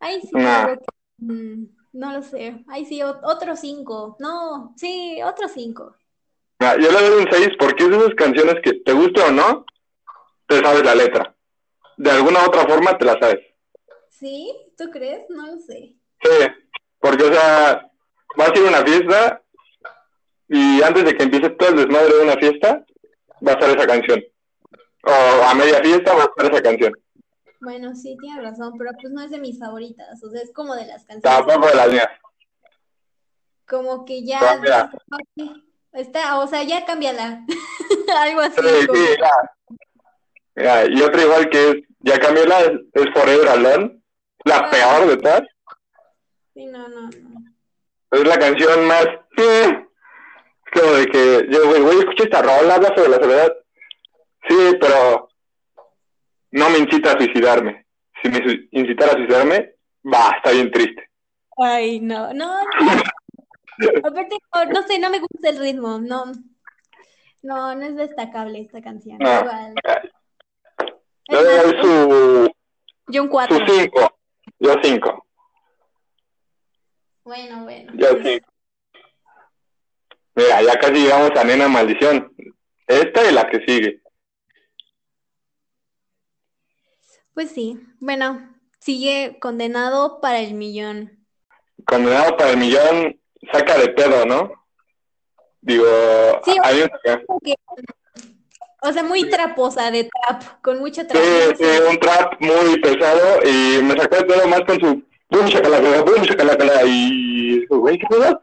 [0.00, 0.64] Ahí sí No.
[0.64, 0.84] creo que,
[1.18, 5.96] mm, no lo sé, ahí sí, otro cinco, no, sí, otro cinco.
[6.60, 9.32] Ah, Yo le doy un 6 porque es de esas canciones que te guste o
[9.32, 9.64] no,
[10.46, 11.36] te sabes la letra.
[11.96, 13.40] De alguna otra forma te la sabes.
[14.10, 14.54] ¿Sí?
[14.78, 15.28] ¿Tú crees?
[15.28, 15.96] No lo sé.
[17.00, 17.90] Porque, o sea,
[18.36, 19.42] vas a ir a una fiesta
[20.48, 22.84] y antes de que empiece todo el desmadre de una fiesta,
[23.46, 24.22] va a estar esa canción.
[25.04, 26.92] O a media fiesta va a estar esa canción.
[27.60, 30.74] Bueno, sí, tienes razón, pero pues no es de mis favoritas, o sea, es como
[30.74, 32.08] de las canciones, Tampoco de las mías.
[33.68, 34.60] como que ya,
[35.92, 37.44] está, o sea, ya cámbiala,
[38.18, 39.30] algo así, Sí, como- sí, ya.
[40.54, 44.02] Ya, y otra igual que es, ya Camila es, es Forever Alone,
[44.44, 44.70] la Ah.
[44.70, 45.42] peor de todas.
[46.54, 47.40] Sí, no, no, no.
[48.10, 49.06] Es la canción más...
[49.38, 49.86] eh,
[50.66, 53.52] Es como de que yo, güey, güey, escucha esta rola, habla sobre la soledad.
[54.48, 55.28] Sí, pero
[56.50, 57.86] no me incita a suicidarme.
[58.22, 58.40] Si me
[58.72, 61.08] incitara a suicidarme, va, está bien triste.
[61.58, 63.02] Ay, no, no, no.
[64.04, 66.26] Aparte, no, no sé, no me gusta el ritmo, no,
[67.42, 69.40] no, no es destacable esta canción, No.
[69.40, 69.74] igual.
[71.28, 72.52] Yo Es más, doy su,
[73.08, 73.56] yo un cuatro.
[73.58, 74.18] su cinco.
[74.58, 75.21] Yo cinco.
[77.24, 77.92] Bueno, bueno.
[77.94, 78.48] Yo cinco.
[80.34, 82.32] Mira, ya casi llegamos a Nena Maldición.
[82.86, 84.02] esta y la que sigue.
[87.34, 91.24] Pues sí, bueno, sigue condenado para el millón.
[91.86, 93.18] Condenado para el millón,
[93.52, 94.52] saca de pedo, ¿no?
[95.62, 95.86] Digo,
[96.44, 96.90] Sí, hay un-
[97.42, 97.54] que-
[98.82, 101.22] o sea, muy traposa de trap, con mucha trap.
[101.22, 105.46] Sí, sí, un trap muy pesado y me sacó de pedo más con su boom
[105.46, 108.40] shakalaka, boom shakalaka y güey, ¿qué pedo?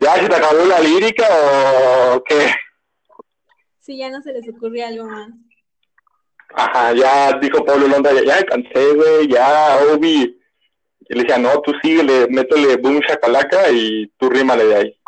[0.00, 1.24] ¿Ya se te acabó la lírica
[2.14, 2.52] o qué?
[3.80, 5.28] Sí, ya no se les ocurrió algo más.
[6.54, 10.36] Ajá, ya dijo Pablo Londa, ya, ya cansé, güey, ya, Obi.
[11.08, 15.00] Y le decía, no, tú síguele, métele boom shakalaka y tú rímale de ahí.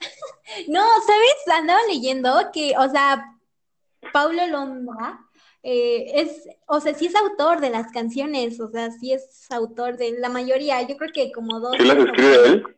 [0.68, 1.58] No, ¿sabes?
[1.58, 3.24] Andaba leyendo que, o sea,
[4.12, 5.18] Paulo Londa
[5.62, 9.96] eh, es, o sea, sí es autor de las canciones, o sea, sí es autor
[9.96, 11.76] de la mayoría, yo creo que como dos.
[11.76, 12.76] ¿Sí las escribe él?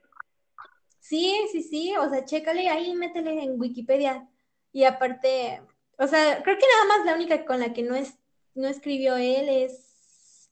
[1.01, 4.29] Sí, sí, sí, o sea, chécale ahí, métele en Wikipedia.
[4.73, 5.62] Y aparte,
[5.99, 8.18] o sea, creo que nada más la única con la que no es,
[8.55, 10.51] no escribió él es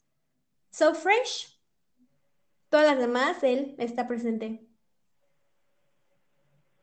[0.70, 1.58] So Fresh.
[2.70, 4.66] Todas las demás, él está presente.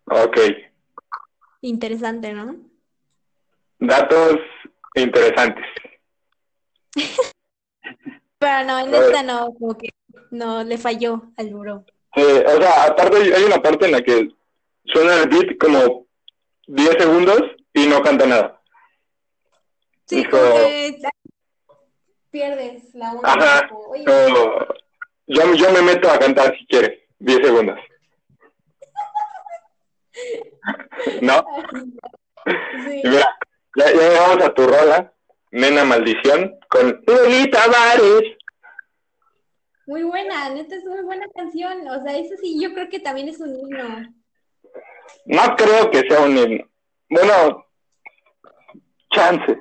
[0.06, 0.38] Ok.
[1.62, 2.58] Interesante, ¿no?
[3.80, 4.40] Datos
[5.02, 5.66] interesantes.
[8.40, 9.90] Pero no, en esta no, como que
[10.32, 11.84] no, le falló al bro.
[12.16, 14.30] Sí, o sea, aparte hay una parte en la que
[14.86, 16.08] suena el beat como
[16.68, 17.42] 10 segundos
[17.74, 18.62] y no canta nada.
[20.06, 20.38] Sí, Dijo-
[22.32, 23.34] pierdes la onda.
[23.34, 23.70] Ajá.
[23.90, 24.66] oye, No,
[25.28, 27.80] yo, yo me meto a cantar si quieres, 10 segundos.
[31.22, 31.46] ¿No?
[32.46, 33.02] sí.
[33.04, 33.38] Mira,
[33.76, 35.14] ya, ya llegamos a tu rola,
[35.52, 38.38] Nena Maldición, con Lolita Vares.
[39.88, 41.88] Muy buena, neta es muy buena canción.
[41.88, 44.14] O sea, eso sí, yo creo que también es un himno.
[45.26, 46.70] No creo que sea un himno.
[47.10, 47.66] Bueno,
[49.10, 49.60] chance.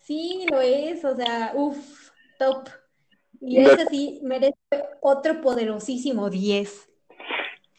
[0.00, 2.68] Sí, lo es, o sea, uff, top.
[3.40, 4.54] Y ese sí merece
[5.00, 6.90] otro poderosísimo 10.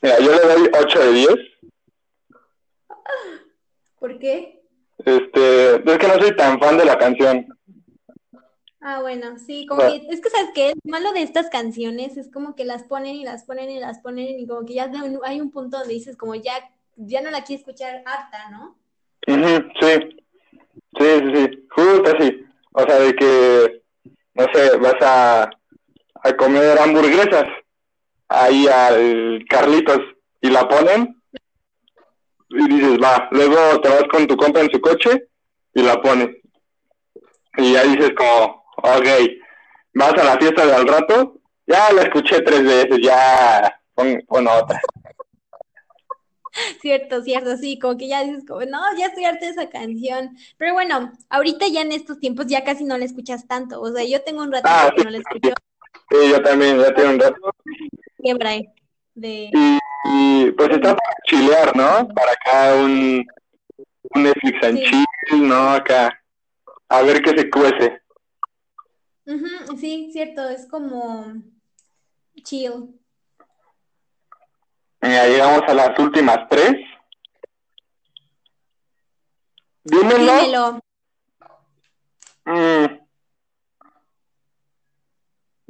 [0.01, 1.29] Mira, yo le doy 8 de 10.
[3.99, 4.61] ¿Por qué?
[5.05, 7.47] Este, es que no soy tan fan de la canción.
[8.81, 9.89] Ah, bueno, sí, como Ah.
[9.91, 13.15] que, es que sabes qué, lo malo de estas canciones es como que las ponen
[13.15, 14.91] y las ponen y las ponen y como que ya
[15.23, 16.53] hay un punto donde dices como ya,
[16.95, 18.77] ya no la quieres escuchar harta, ¿no?
[19.27, 19.33] Sí.
[20.97, 21.67] Sí, sí, sí.
[21.69, 22.45] Justo así.
[22.73, 23.83] O sea, de que,
[24.33, 25.49] no sé, vas a,
[26.23, 27.45] a comer hamburguesas
[28.29, 29.99] ahí al Carlitos
[30.41, 31.20] y la ponen
[32.51, 33.27] y dices, va.
[33.31, 35.27] Luego te vas con tu compa en su coche
[35.73, 36.29] y la pones.
[37.57, 39.07] Y ya dices como, ok,
[39.93, 44.47] vas a la fiesta de al rato, ya la escuché tres veces, ya pon, pon
[44.47, 44.79] otra.
[46.81, 50.35] Cierto, cierto, sí, como que ya dices como, no, ya estoy harta de esa canción.
[50.57, 53.79] Pero bueno, ahorita ya en estos tiempos ya casi no la escuchas tanto.
[53.81, 55.53] O sea, yo tengo un ratito Ah, que sí, no la escucho,
[56.09, 57.39] Sí, yo también, ya tiene un rato.
[58.21, 58.73] quiebra eh,
[59.15, 59.49] de...
[59.53, 62.07] Y, y, pues está para chilear, ¿no?
[62.09, 63.25] Para acá un,
[64.15, 65.05] un Netflix and Sí.
[65.29, 65.69] chill, ¿no?
[65.69, 66.21] Acá,
[66.89, 68.01] a ver qué se cuece.
[69.79, 71.33] Sí, cierto, es como
[72.43, 72.99] chill.
[75.01, 76.75] Ya llegamos a las últimas tres.
[79.83, 80.41] Dímelo.
[80.41, 80.79] Dímelo.
[82.45, 82.85] Mm.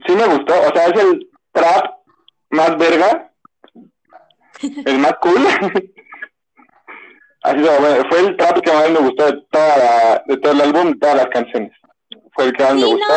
[0.06, 2.00] Sí me gustó, o sea, es el trap
[2.50, 3.31] más verga,
[4.86, 5.48] el más cool.
[7.44, 7.60] Así
[8.10, 11.16] fue el trato que más me gustó de, toda la, todo el álbum, de todas
[11.16, 11.72] las canciones.
[12.34, 13.14] Fue el que más me no, gustó.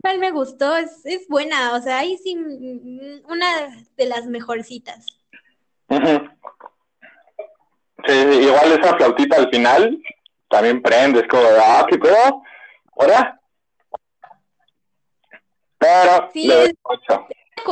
[0.00, 0.76] ¿Cuál me gustó?
[0.76, 5.06] Es, es, buena, o sea, ahí sí, mm, mm, una de las mejorcitas.
[8.06, 10.00] Sí, igual esa flautita al final
[10.48, 12.42] también prende, es como, ah, qué pedo,
[12.96, 13.40] ahora.
[15.78, 16.78] Pero sí, le doy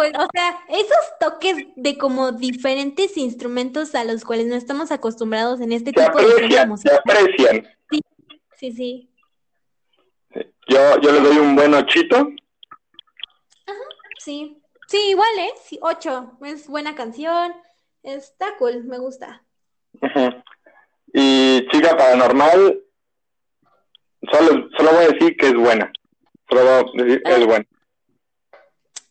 [0.00, 5.72] o sea, esos toques de como diferentes instrumentos a los cuales no estamos acostumbrados en
[5.72, 6.90] este se tipo de música.
[6.90, 7.68] Se aprecian.
[7.90, 8.00] Sí,
[8.56, 9.10] sí, sí.
[10.68, 12.28] Yo, yo le doy un buen ochito.
[14.18, 14.60] Sí.
[14.88, 15.50] Sí, igual, ¿eh?
[15.64, 16.38] Sí, ocho.
[16.42, 17.54] Es buena canción.
[18.02, 19.42] Está cool, me gusta.
[21.12, 22.82] Y Chica Paranormal,
[24.30, 25.92] solo, solo voy a decir que es buena.
[26.48, 27.46] Solo voy a decir que es ah.
[27.46, 27.66] buena.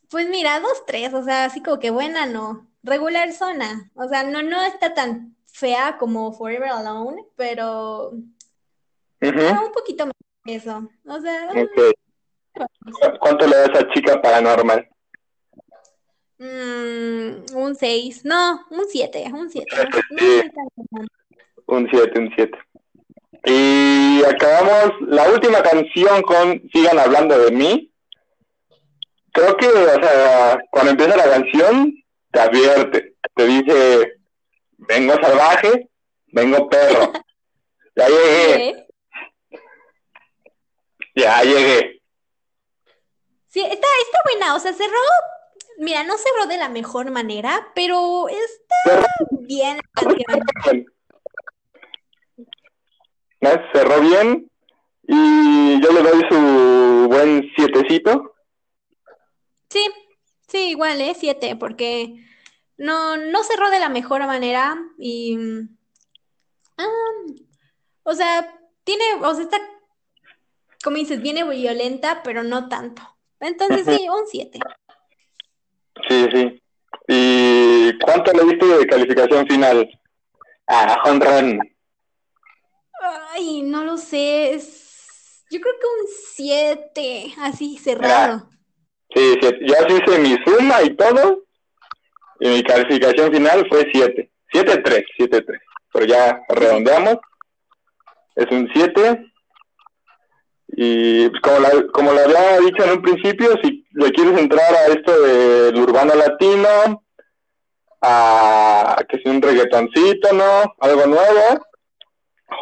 [0.10, 2.68] Pues mira, dos, tres, o sea, así como que buena, no.
[2.84, 3.92] Regular zona.
[3.96, 8.14] O sea, no, no está tan fea como Forever Alone, pero
[9.22, 10.14] ah, un poquito más
[10.44, 10.90] que eso.
[11.06, 11.50] O sea.
[13.20, 14.88] ¿Cuánto le das a Chica Paranormal?
[16.38, 19.66] Mm, un 6, no, un 7, un 7.
[21.68, 22.60] Un 7, un 7.
[23.46, 27.92] Y acabamos la última canción con Sigan hablando de mí.
[29.36, 31.94] Creo que, o sea, cuando empieza la canción,
[32.32, 34.14] te advierte, te dice,
[34.78, 35.90] vengo salvaje,
[36.28, 37.12] vengo perro.
[37.98, 38.88] Ya llegué.
[41.16, 42.02] Ya llegué.
[43.48, 45.00] Sí, está, está buena, o sea, cerró,
[45.78, 49.06] mira, no cerró de la mejor manera, pero está
[49.48, 49.80] bien
[53.72, 54.52] Cerró bien
[55.08, 58.35] y yo le doy su buen sietecito.
[59.76, 59.86] Sí,
[60.48, 61.14] sí, igual, ¿eh?
[61.20, 62.16] Siete, porque
[62.78, 65.38] no, no cerró de la mejor manera y...
[66.78, 66.88] Ah,
[68.04, 69.60] o sea, tiene, o sea, está,
[70.82, 73.02] como dices, viene violenta, pero no tanto.
[73.42, 74.60] Entonces sí, un 7.
[76.08, 76.62] Sí, sí.
[77.10, 80.00] ¿Y cuánto le diste de calificación final
[80.68, 81.60] a Honran?
[83.34, 84.54] Ay, no lo sé.
[84.54, 85.44] Es...
[85.52, 88.55] Yo creo que un 7, así cerrado.
[89.16, 91.44] Sí, sí, yo así hice mi suma y todo.
[92.42, 94.30] Y mi calificación final fue 7.
[94.54, 95.60] 7-3, 7-3.
[95.94, 97.18] Pero ya redondeamos.
[98.36, 99.32] Es un 7.
[100.68, 104.74] Y pues, como, la, como lo había dicho en un principio, si le quieres entrar
[104.74, 107.04] a esto del urbano latino,
[108.02, 110.76] a que sea un reggaetoncito, ¿no?
[110.80, 111.66] Algo nuevo,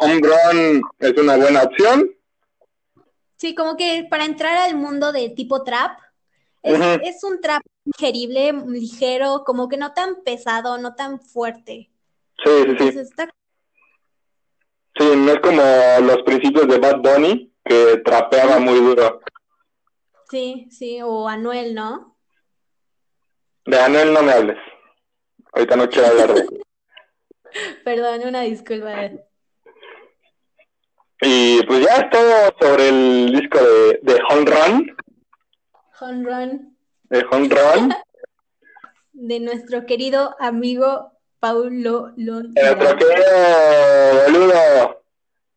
[0.00, 2.10] Homegrown es una buena opción.
[3.36, 5.98] Sí, como que para entrar al mundo de tipo trap,
[6.64, 11.90] es, un trap digerible, ligero, como que no tan pesado, no tan fuerte.
[12.42, 13.00] Sí, sí, sí.
[14.96, 15.62] Sí, no es como
[16.06, 19.20] los principios de Bad Bunny, que trapeaba muy duro.
[20.30, 22.16] Sí, sí, o Anuel, ¿no?
[23.66, 24.58] De Anuel no me hables.
[25.52, 26.46] Ahorita no quiero hablar de
[27.84, 29.10] Perdón, una disculpa.
[31.20, 34.96] Y pues ya es todo sobre el disco de, de Home Run.
[36.04, 36.76] Home Run.
[37.04, 37.94] De Home Run.
[39.14, 42.74] de nuestro querido amigo Paulo Londra.
[42.74, 45.04] Nuestro querido boludo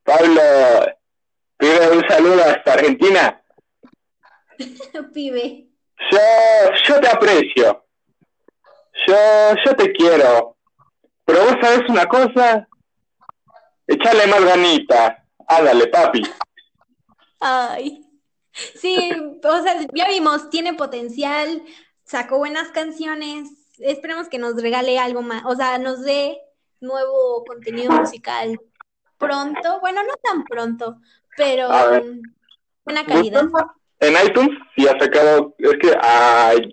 [0.03, 0.41] Pablo
[1.57, 3.41] Pibe, un saludo hasta Argentina.
[5.13, 5.67] Pibe.
[6.11, 6.17] Yo,
[6.85, 7.85] yo te aprecio.
[9.05, 9.15] Yo,
[9.65, 10.55] yo te quiero.
[11.25, 12.67] Pero vos sabés una cosa.
[13.85, 15.23] Echale más ganita.
[15.47, 16.21] Ándale, papi.
[17.39, 18.06] Ay.
[18.75, 19.11] Sí,
[19.43, 21.63] o sea, ya vimos, tiene potencial,
[22.03, 23.49] sacó buenas canciones.
[23.79, 26.39] Esperemos que nos regale algo más, o sea, nos dé
[26.79, 28.59] nuevo contenido musical
[29.17, 29.79] pronto.
[29.79, 30.97] Bueno, no tan pronto,
[31.35, 31.69] pero
[32.83, 33.47] buena calidad.
[33.99, 35.97] En iTunes sí ha sacado, es que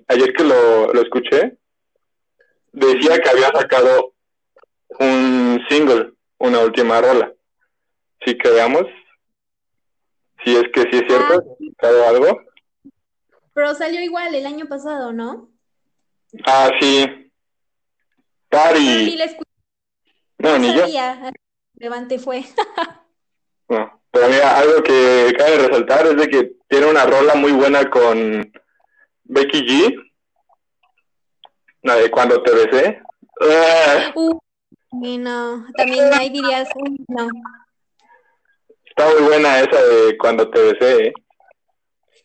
[0.09, 1.57] ayer que lo, lo escuché,
[2.73, 4.15] decía que había sacado
[5.01, 7.33] un single, una última rola.
[8.25, 8.85] Sí que veamos
[10.45, 12.09] si es que sí es cierto, ah.
[12.09, 12.41] algo.
[13.53, 15.49] Pero salió igual el año pasado, ¿no?
[16.47, 17.31] Ah, sí.
[18.49, 19.17] Tari.
[20.39, 20.85] No, ni yo.
[21.77, 22.45] Levante fue.
[23.69, 24.01] no.
[24.11, 28.53] Pero mira, algo que cabe resaltar es de que tiene una rola muy buena con
[29.25, 30.13] Becky G.
[31.83, 33.03] La de cuando te besé.
[33.41, 34.39] Uh,
[35.19, 36.69] no, también ahí dirías,
[37.09, 37.29] no.
[38.97, 41.13] Está muy buena esa de cuando te besé, ¿eh?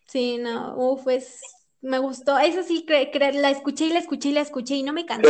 [0.06, 1.42] Sí, no, uf, pues
[1.82, 2.38] me gustó.
[2.38, 5.30] Eso sí, la escuché y la escuché y la escuché y no me cansé.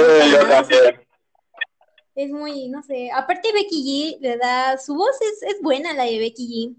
[2.13, 3.09] Es muy, no sé.
[3.15, 6.75] Aparte Becky G le da, su voz es, es buena la de Becky G.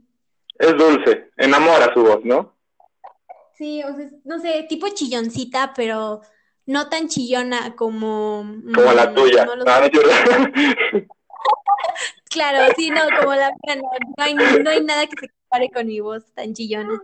[0.58, 2.54] Es dulce, enamora su voz, ¿no?
[3.56, 6.20] Sí, o sea, no sé, tipo chilloncita, pero
[6.66, 8.44] no tan chillona como...
[8.74, 9.48] Como la mm, tuya.
[12.30, 15.86] claro, sí, no, como la mía, no, hay, no hay nada que se compare con
[15.86, 17.00] mi voz tan chillona.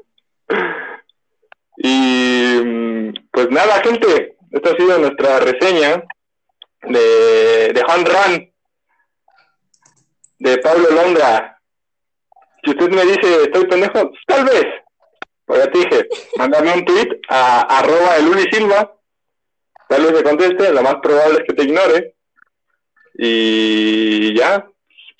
[1.77, 6.03] Y pues nada, gente, esta ha sido nuestra reseña
[6.83, 8.53] de, de Juan Ran,
[10.39, 11.61] de Pablo Londra.
[12.65, 14.65] Si usted me dice, estoy pendejo, pues, tal vez.
[15.45, 18.93] Pues ya te dije, mándame un tweet a arroba el Silva.
[19.89, 22.17] Tal vez me conteste, lo más probable es que te ignore.
[23.15, 24.67] Y ya.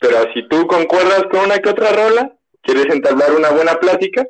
[0.01, 4.27] Pero si tú concuerdas con una que otra rola, quieres entablar una buena plática,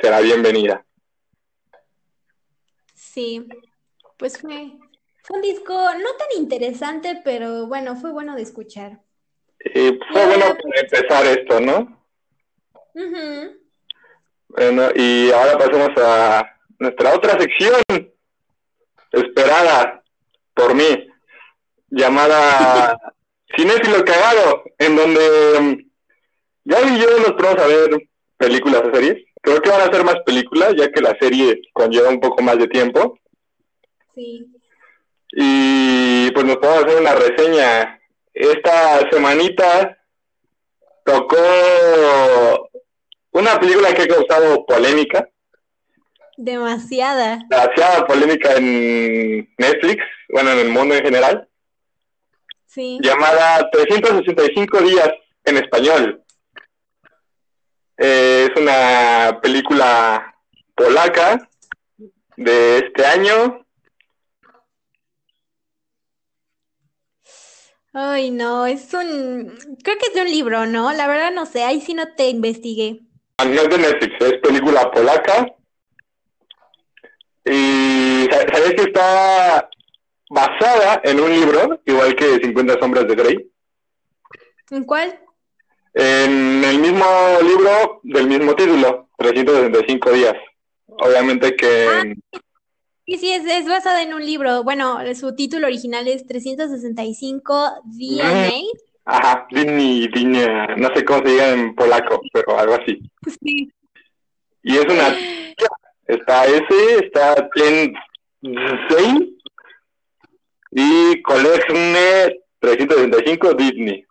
[0.00, 0.84] será bienvenida.
[2.94, 3.46] Sí,
[4.16, 4.72] pues fue,
[5.22, 9.00] fue un disco no tan interesante, pero bueno, fue bueno de escuchar.
[9.60, 11.98] Y fue bueno empezar esto, ¿no?
[14.48, 17.82] Bueno, y ahora pasamos a nuestra otra sección.
[19.12, 20.02] esperada
[20.54, 21.08] por mí,
[21.90, 22.98] llamada
[23.56, 25.88] Cinéfilo Cagado, en donde mm,
[26.64, 29.24] ya vi yo nos vamos a ver películas o series.
[29.40, 32.58] Creo que van a ser más películas, ya que la serie conlleva un poco más
[32.58, 33.18] de tiempo.
[34.14, 34.46] Sí.
[35.32, 38.00] Y pues nos podemos hacer una reseña.
[38.34, 39.98] Esta semanita
[41.04, 41.36] tocó
[43.32, 45.28] una película que ha causado polémica.
[46.36, 47.40] Demasiada.
[47.48, 51.48] Demasiada polémica en Netflix, bueno, en el mundo en general.
[52.68, 52.98] Sí.
[53.00, 55.10] Llamada 365 días
[55.44, 56.22] en español.
[57.96, 60.34] Eh, es una película
[60.74, 61.48] polaca
[62.36, 63.66] de este año.
[67.94, 70.92] Ay, no, es un, creo que es de un libro, ¿no?
[70.92, 73.00] La verdad no sé, ahí sí no te investigué.
[73.38, 75.46] No es de Netflix, es película polaca.
[77.46, 79.68] Y sabes que está
[80.30, 83.50] basada en un libro, igual que 50 sombras de Grey.
[84.70, 85.18] ¿En cuál?
[85.94, 87.04] En el mismo
[87.42, 90.34] libro del mismo título, 365 días.
[90.86, 91.86] Obviamente que...
[91.88, 92.02] Ah,
[93.06, 94.62] sí, sí, es, es basada en un libro.
[94.62, 98.50] Bueno, su título original es 365 DNA.
[99.04, 100.40] Ajá, Dini, Dini,
[100.76, 103.00] no sé cómo se diga en polaco, pero algo así.
[103.40, 103.72] Sí.
[104.62, 105.16] Y es una...
[106.06, 107.92] Está ese, está Ten
[108.88, 109.37] Sein
[110.70, 114.04] y Colegne 365 Disney.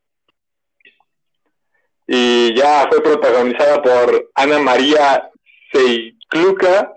[2.08, 5.30] Y ya fue protagonizada por Ana María
[5.72, 6.94] Seikluka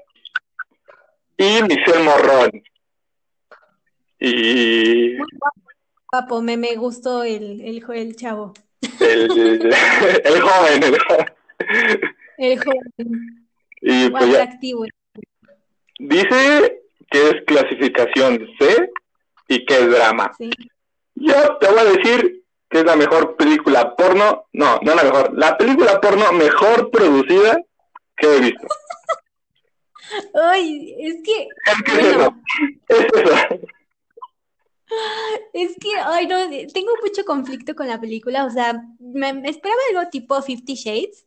[1.36, 2.62] y Michelle Morrón.
[4.20, 5.60] Y Muy guapo,
[6.12, 8.52] guapo, me, me gustó el, el, el chavo.
[9.00, 9.72] el,
[10.24, 11.26] el joven, el joven.
[12.38, 13.46] El joven,
[13.82, 14.48] Y pues ya,
[15.98, 18.90] dice que es clasificación C
[19.50, 20.32] y que es drama.
[20.38, 20.48] Sí.
[21.16, 25.36] Yo te voy a decir que es la mejor película porno, no, no la mejor,
[25.36, 27.60] la película porno mejor producida
[28.16, 28.66] que he visto.
[30.34, 32.42] Ay, es que, Es que es bueno,
[32.88, 33.60] eso, es eso.
[35.52, 36.36] es que, ay, no,
[36.72, 41.26] tengo mucho conflicto con la película, o sea, me, me esperaba algo tipo Fifty Shades,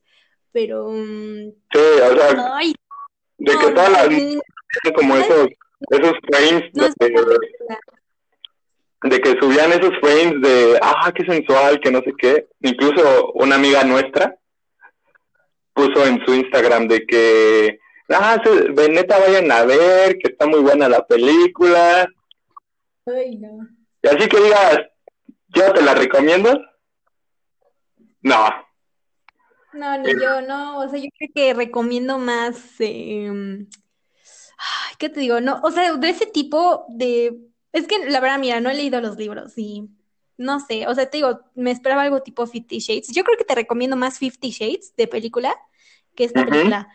[0.51, 2.73] pero, Sí, o sea, ay,
[3.37, 5.47] de que no, todas las como esos,
[5.89, 6.93] esos frames de.
[9.03, 12.47] De que subían esos frames de, ah, qué sensual, que no sé qué.
[12.61, 14.35] Incluso una amiga nuestra
[15.73, 17.79] puso en su Instagram de que,
[18.09, 22.07] ah, se- neta vayan a ver, que está muy buena la película.
[23.05, 23.67] Ay, no.
[24.01, 24.79] Y así que digas,
[25.49, 26.53] yo te la recomiendo.
[28.21, 28.47] No,
[29.73, 33.67] No, ni yo, no, o sea, yo creo que recomiendo más, ay,
[34.99, 35.41] ¿qué te digo?
[35.41, 37.35] No, o sea, de ese tipo de,
[37.73, 39.89] es que la verdad, mira, no he leído los libros y
[40.37, 43.09] no sé, o sea, te digo, me esperaba algo tipo Fifty Shades.
[43.13, 45.55] Yo creo que te recomiendo más Fifty Shades de película
[46.15, 46.89] que esta película.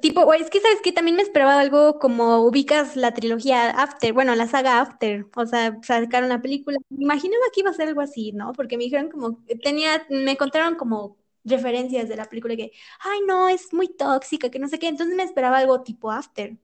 [0.00, 4.34] Tipo, es que sabes que también me esperaba algo como ubicas la trilogía After, bueno,
[4.34, 6.78] la saga After, o sea, sacaron la película.
[6.88, 8.52] Me imaginaba que iba a ser algo así, ¿no?
[8.52, 13.48] Porque me dijeron como, tenía, me contaron como referencias de la película que, ay, no,
[13.48, 16.56] es muy tóxica, que no sé qué, entonces me esperaba algo tipo After.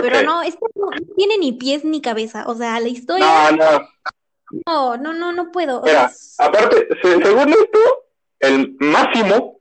[0.00, 3.88] Pero no, esto no, tiene ni pies ni cabeza, o sea, la historia, no.
[4.66, 7.78] no, no, no, no puedo, o sea, Mira, aparte, se- según esto,
[8.40, 9.60] el Máximo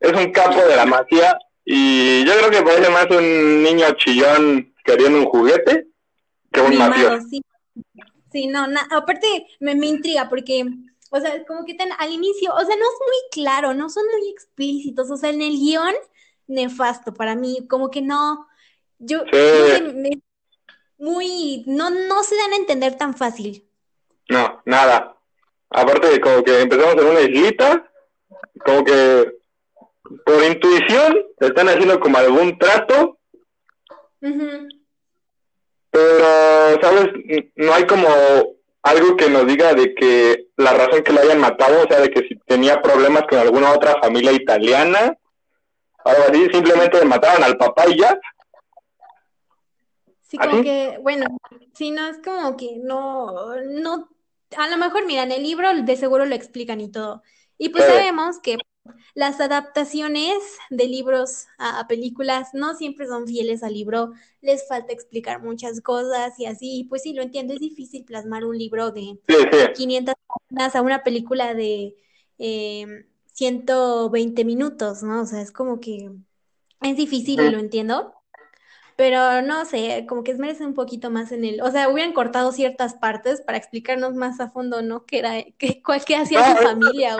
[0.00, 4.74] es un capo de la mafia y yo creo que parece más un niño chillón
[4.84, 5.88] queriendo un juguete
[6.52, 7.26] que un mafioso.
[7.28, 7.42] sí.
[8.32, 9.26] Sí, no, na- aparte
[9.58, 10.64] me, me intriga porque,
[11.10, 14.04] o sea, como que tan al inicio, o sea, no es muy claro, no son
[14.06, 15.94] muy explícitos, o sea, en el guion,
[16.46, 18.46] nefasto para mí, como que no,
[19.00, 20.22] yo, Sí, me-
[20.98, 23.66] muy, no, no se dan a entender tan fácil.
[24.28, 25.16] no, nada.
[25.70, 27.90] Aparte de como que empezamos en una islita,
[28.64, 29.32] como que
[30.26, 33.18] por intuición están haciendo como algún trato,
[34.20, 34.68] Ujú.
[35.90, 37.08] pero, ¿sabes?
[37.56, 38.06] No hay como
[38.82, 42.10] algo que nos diga de que la razón que lo hayan matado, o sea, de
[42.10, 45.16] que si tenía problemas con alguna otra familia italiana,
[46.04, 48.18] algo así, simplemente le mataron al papá y ya.
[50.30, 51.26] Sí, como que, bueno,
[51.74, 54.08] sí, no, es como que no, no,
[54.56, 57.22] a lo mejor, mira, en el libro de seguro lo explican y todo.
[57.58, 57.90] Y pues Sí.
[57.92, 58.56] sabemos que
[59.14, 60.34] las adaptaciones
[60.70, 65.80] de libros a, a películas no siempre son fieles al libro, les falta explicar muchas
[65.80, 69.58] cosas y así, pues sí, lo entiendo, es difícil plasmar un libro de Sí, sí.
[69.74, 71.96] 500 páginas a una película de
[72.38, 75.22] eh, 120 minutos, ¿no?
[75.22, 76.10] O sea, es como que
[76.82, 78.14] es difícil y lo entiendo.
[79.00, 82.52] Pero no sé, como que merece un poquito más en el, o sea, hubieran cortado
[82.52, 85.06] ciertas partes para explicarnos más a fondo, ¿no?
[85.06, 87.16] ¿Qué era, qué, cuál, qué hacía su familia?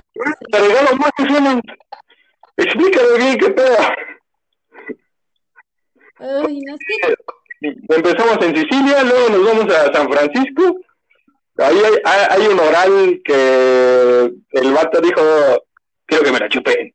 [0.52, 1.24] Te regalo más que
[2.58, 3.76] Explícame bien qué pedo.
[6.18, 7.14] Ay, no sé.
[7.62, 10.80] Empezamos en Sicilia, luego nos vamos a San Francisco.
[11.56, 15.22] Ahí hay, hay un oral que el vato dijo,
[16.04, 16.94] quiero que me la chupen.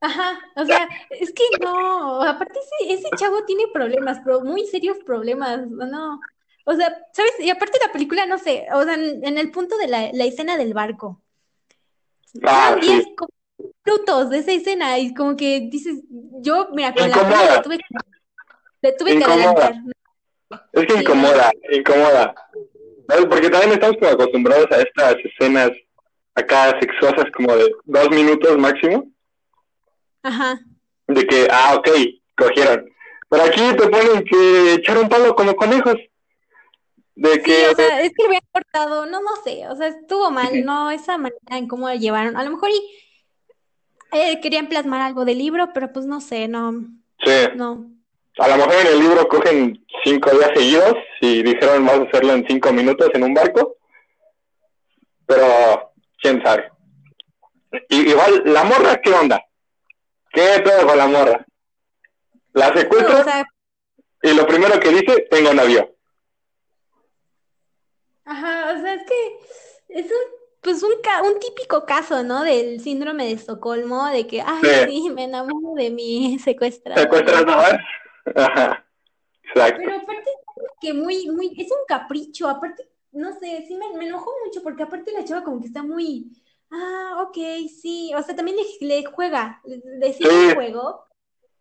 [0.00, 4.96] Ajá, o sea, es que no, aparte ese, ese chavo tiene problemas, pero muy serios
[5.04, 6.18] problemas, no,
[6.64, 7.32] o sea, ¿sabes?
[7.38, 10.56] Y aparte la película, no sé, o sea, en, el punto de la, la, escena
[10.56, 11.20] del barco,
[12.44, 13.04] ah, diez
[13.84, 17.78] minutos de esa escena y como que dices, yo, mira, con la le tuve,
[18.82, 19.74] le tuve que adelantar.
[20.72, 22.34] Es que incomoda, incomoda.
[23.28, 25.70] Porque también estamos acostumbrados a estas escenas
[26.34, 29.09] acá sexuosas como de dos minutos máximo.
[30.22, 30.60] Ajá.
[31.06, 31.88] De que, ah, ok,
[32.36, 32.90] cogieron.
[33.28, 35.96] Pero aquí te ponen que echar un palo como conejos.
[37.14, 37.54] De que...
[37.54, 40.64] Sí, o sea, es que lo había cortado, no, no sé, o sea, estuvo mal,
[40.64, 42.36] no, esa manera en cómo lo llevaron.
[42.36, 42.80] A lo mejor y
[44.12, 46.72] eh, querían plasmar algo del libro, pero pues no sé, no.
[47.24, 47.48] Sí.
[47.54, 47.90] No.
[48.38, 52.32] A lo mejor en el libro cogen cinco días seguidos y dijeron vamos a hacerlo
[52.32, 53.76] en cinco minutos en un barco.
[55.26, 56.72] Pero, quién sabe.
[57.90, 59.44] igual, la morra, ¿qué onda?
[60.32, 61.46] ¿Qué pedo con la morra?
[62.52, 63.44] La secuestra
[64.22, 65.96] y lo primero que dice, tengo novio.
[68.24, 69.38] Ajá, o sea, es que
[69.88, 70.18] es un,
[70.60, 72.42] pues un, un típico caso, ¿no?
[72.42, 77.02] Del síndrome de Estocolmo, de que, ay, sí, me enamoro de mi secuestrador.
[77.02, 77.80] Secuestrador.
[78.36, 78.86] Ajá,
[79.42, 79.80] exacto.
[79.84, 80.30] Pero aparte,
[80.80, 84.82] que muy, muy, es un capricho, aparte, no sé, sí me, me enojó mucho porque
[84.82, 86.30] aparte la chava como que está muy
[86.70, 87.36] ah, ok,
[87.80, 91.04] sí, o sea, también le, juega, le sigue el juego,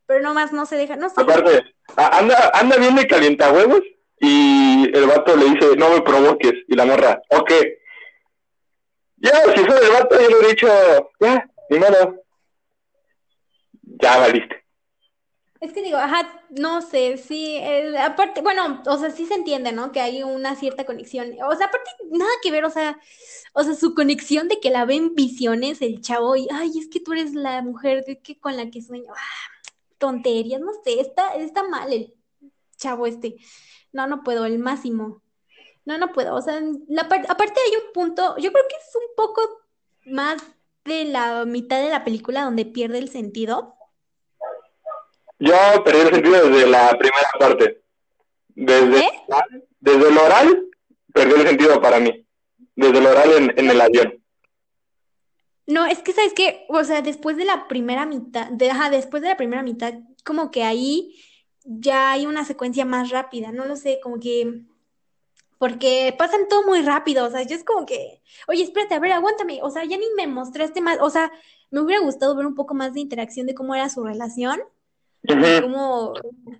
[0.06, 1.22] pero nomás no se deja, no sé.
[1.22, 1.64] Aparte,
[1.96, 3.82] anda, anda bien de calienta huevos
[4.20, 7.52] y el vato le dice, no me provoques, y la morra, ok.
[9.18, 10.68] Ya, si soy el vato, yo le he dicho,
[11.20, 12.24] ya, ni modo.
[14.02, 14.59] Ya valiste.
[15.60, 17.58] Es que digo, ajá, no sé, sí,
[17.98, 19.92] aparte, bueno, o sea, sí se entiende, ¿no?
[19.92, 21.34] Que hay una cierta conexión.
[21.46, 22.98] O sea, aparte, nada que ver, o sea,
[23.54, 27.02] o sea, su conexión de que la ven visiones el chavo y, ay, es que
[27.02, 29.12] tú eres la mujer de que con la que sueño.
[29.14, 29.60] Ah,
[29.98, 32.16] tonterías, no sé, está, está mal el
[32.78, 33.36] chavo este.
[33.92, 35.22] No, no puedo, el máximo.
[35.86, 36.36] No, no puedo.
[36.36, 39.42] O sea, la aparte hay un punto, yo creo que es un poco
[40.06, 40.42] más
[40.86, 43.79] de la mitad de la película donde pierde el sentido
[45.40, 47.82] yo perdí el sentido desde la primera parte.
[48.56, 49.10] Desde,
[49.80, 50.66] desde el oral,
[51.14, 52.26] perdió el sentido para mí.
[52.76, 54.20] Desde el oral en, en el avión.
[55.70, 59.22] No, es que sabes que, o sea, después de la primera mitad, de, ajá, después
[59.22, 59.94] de la primera mitad,
[60.26, 61.16] como que ahí
[61.64, 64.64] ya hay una secuencia más rápida, no lo sé, como que,
[65.60, 69.12] porque pasan todo muy rápido, o sea, yo es como que, oye, espérate, a ver,
[69.12, 71.32] aguántame, o sea, ya ni me mostraste más, o sea,
[71.70, 74.60] me hubiera gustado ver un poco más de interacción de cómo era su relación,
[75.28, 76.14] como,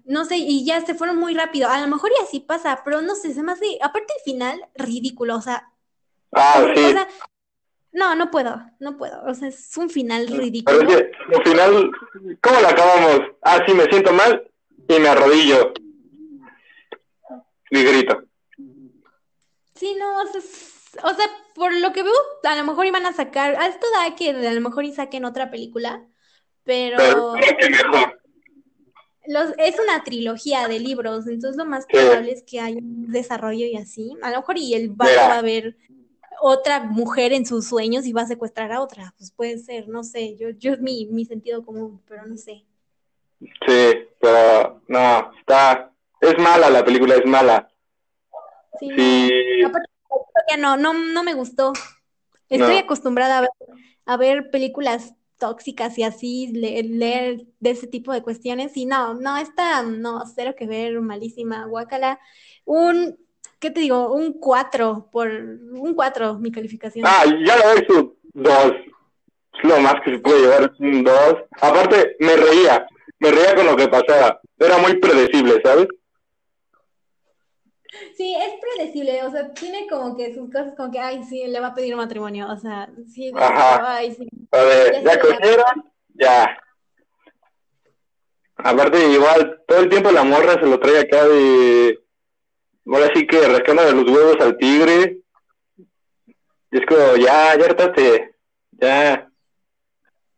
[0.06, 1.70] no sé, y ya se fueron muy rápido.
[1.70, 4.62] A lo mejor y así pasa, pero no sé, se me hace, aparte el final,
[4.76, 5.70] ridículo, o sea.
[6.32, 6.96] Ah, sí.
[7.92, 9.24] no, no puedo, no puedo.
[9.26, 10.80] O sea, es un final ridículo.
[10.80, 11.92] Pero es que, al final,
[12.42, 13.22] ¿cómo lo acabamos?
[13.42, 14.50] Ah, sí, me siento mal
[14.88, 15.74] y me arrodillo.
[17.72, 18.24] Y grito.
[19.76, 20.42] Sí, no, o sea,
[21.04, 24.16] o sea, por lo que veo, a lo mejor iban a sacar, a esto da
[24.16, 26.06] que a lo mejor y saquen otra película,
[26.64, 26.98] pero...
[26.98, 27.36] pero
[27.70, 28.19] mejor
[29.58, 33.76] es una trilogía de libros, entonces lo más probable es que haya un desarrollo y
[33.76, 34.16] así.
[34.22, 35.78] A lo mejor y él va a ver
[36.42, 39.14] otra mujer en sus sueños y va a secuestrar a otra.
[39.18, 40.36] Pues puede ser, no sé.
[40.38, 42.66] Yo, yo es mi, mi sentido común, pero no sé.
[43.40, 45.92] Sí, pero no, está.
[46.20, 47.70] Es mala la película, es mala.
[48.80, 48.90] Sí.
[50.58, 51.74] No, no, no, me gustó.
[52.50, 53.50] Estoy acostumbrada a ver,
[54.06, 58.78] a ver películas tóxicas y así, leer, de ese tipo de cuestiones.
[58.78, 62.20] Y no, no, esta, no, cero que ver, malísima, guacala.
[62.66, 63.18] Un,
[63.60, 64.14] ¿qué te digo?
[64.14, 67.06] Un 4, por un 4 mi calificación.
[67.08, 68.74] Ah, ya lo ves su 2.
[69.64, 71.16] Es lo más que se puede llevar, un 2.
[71.62, 72.86] Aparte, me reía,
[73.20, 74.40] me reía con lo que pasaba.
[74.60, 75.88] Era muy predecible, ¿sabes?
[78.16, 81.60] Sí, es predecible, o sea, tiene como que sus cosas como que, ay, sí, le
[81.60, 84.28] va a pedir matrimonio, o sea, sí, ay, sí.
[84.52, 86.58] A ver, ya, cogieron, ya.
[88.58, 92.00] Aparte, igual, todo el tiempo la morra se lo trae acá de,
[92.86, 95.22] ahora sí que rascando de los huevos al tigre.
[96.72, 98.36] Y es como, ya, ya hartaste,
[98.72, 99.32] ya.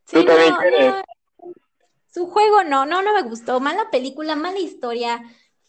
[0.10, 0.93] Tú también quieres.
[2.14, 3.60] Su juego no, no, no me gustó.
[3.60, 5.22] Mala película, mala historia.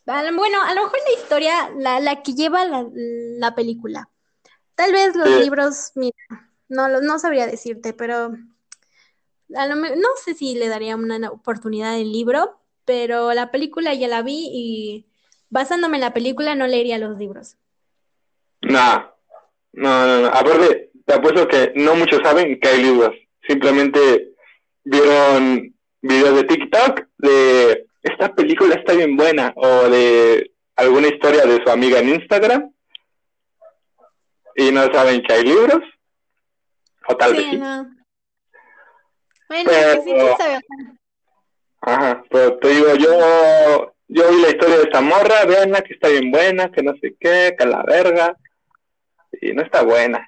[0.04, 4.08] Bueno, a lo mejor la historia, la, la que lleva la, la película.
[4.74, 6.16] Tal vez los libros, mira,
[6.68, 8.32] no, no sabría decirte, pero
[9.54, 14.08] a lo, no sé si le daría una oportunidad al libro, pero la película ya
[14.08, 15.06] la vi y
[15.50, 17.56] basándome en la película no leería los libros.
[18.62, 19.06] Nah,
[19.72, 20.28] no, no, no.
[20.28, 23.14] Aparte, te apuesto que no muchos saben que hay libros.
[23.46, 24.34] Simplemente
[24.84, 31.62] vieron videos de TikTok de esta película está bien buena o de alguna historia de
[31.62, 32.72] su amiga en Instagram
[34.56, 35.80] y no saben que hay libros
[37.08, 37.56] o tal vez sí.
[39.48, 40.12] Bueno, pero, sí,
[41.82, 46.08] Ajá, pero te digo, yo, yo vi la historia de esta morra, veanla que está
[46.08, 48.36] bien buena, que no sé qué, que la verga,
[49.40, 50.26] y no está buena.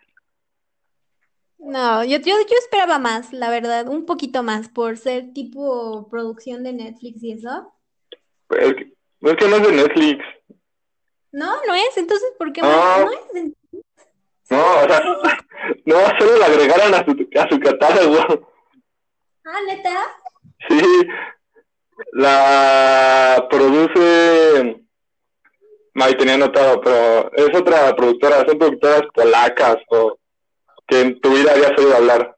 [1.65, 6.63] No, yo, yo, yo esperaba más, la verdad, un poquito más, por ser tipo producción
[6.63, 7.73] de Netflix y eso.
[8.49, 8.75] Pues,
[9.21, 10.25] no es que no es de Netflix.
[11.33, 13.85] No, no es, entonces, ¿por qué no, no es de Netflix?
[14.51, 15.01] No, o sea,
[15.87, 18.51] no, solo la agregaron a su, a su catálogo.
[19.47, 20.01] Ah, ¿neta?
[20.69, 20.83] Sí,
[22.13, 24.85] la produce...
[25.95, 30.19] Ahí tenía notado, pero es otra productora, son productoras polacas o
[30.87, 32.37] que en tu vida habías oído hablar.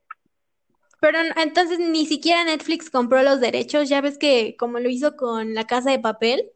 [1.01, 5.55] Pero entonces ni siquiera Netflix compró los derechos, ya ves que como lo hizo con
[5.55, 6.51] La Casa de Papel,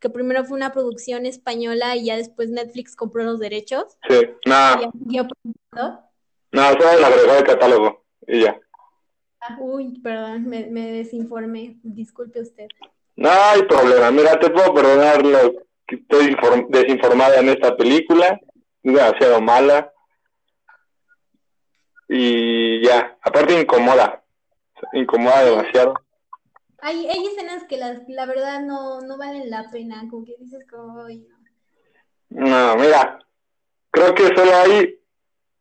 [0.00, 3.96] que primero fue una producción española y ya después Netflix compró los derechos.
[4.08, 4.90] Sí, nada.
[6.52, 8.60] Nada, solo la agregó al catálogo y ya.
[9.40, 12.68] Ah, uy, perdón, me, me desinformé, disculpe usted.
[13.16, 15.52] No hay problema, mira, te puedo perdonar lo
[15.86, 16.36] que estoy
[16.68, 18.38] desinformada en esta película,
[18.82, 19.92] demasiado mala
[22.08, 24.22] y ya, aparte incomoda,
[24.92, 25.94] incomoda demasiado.
[26.78, 30.64] Hay, hay escenas que la, la verdad no, no valen la pena, como que dices
[30.70, 31.06] como...
[32.28, 32.76] no.
[32.76, 33.18] mira,
[33.90, 34.98] creo que solo hay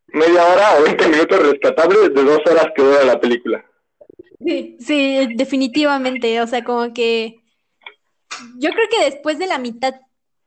[0.07, 3.65] media hora o 20 minutos rescatables de dos horas que dura la película.
[4.39, 7.41] Sí, sí, definitivamente, o sea, como que
[8.57, 9.95] yo creo que después de la mitad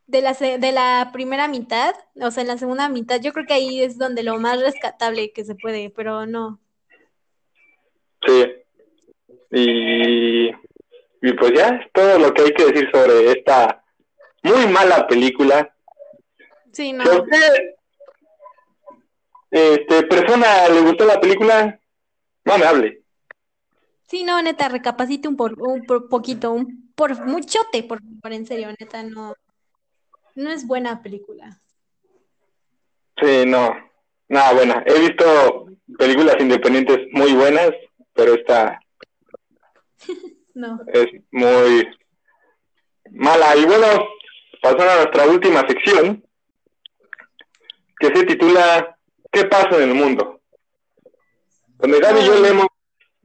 [0.09, 3.53] de la, de la primera mitad, o sea, en la segunda mitad, yo creo que
[3.53, 6.59] ahí es donde lo más rescatable que se puede, pero no.
[8.27, 8.47] Sí.
[9.51, 13.85] Y, y pues ya es todo lo que hay que decir sobre esta
[14.43, 15.75] muy mala película.
[16.73, 17.05] Sí, no.
[19.51, 21.79] este, persona le gustó la película,
[22.45, 23.03] no me hable.
[24.07, 28.69] Sí, no, neta, recapacite un, por, un poquito, un por muchote, por, por en serio,
[28.79, 29.35] neta, no
[30.39, 31.61] no es buena película.
[33.21, 33.77] Sí, no,
[34.29, 34.85] nada buena.
[34.87, 35.67] He visto
[35.99, 37.73] películas independientes muy buenas,
[38.15, 38.81] pero esta
[40.55, 40.81] no.
[40.93, 41.89] es muy
[43.11, 43.57] mala.
[43.57, 43.87] Y bueno,
[44.63, 46.25] pasando a nuestra última sección,
[47.99, 48.97] que se titula
[49.33, 50.41] ¿Qué pasa en el mundo?
[51.79, 52.41] Donde Gaby y yo ah.
[52.41, 52.67] leemos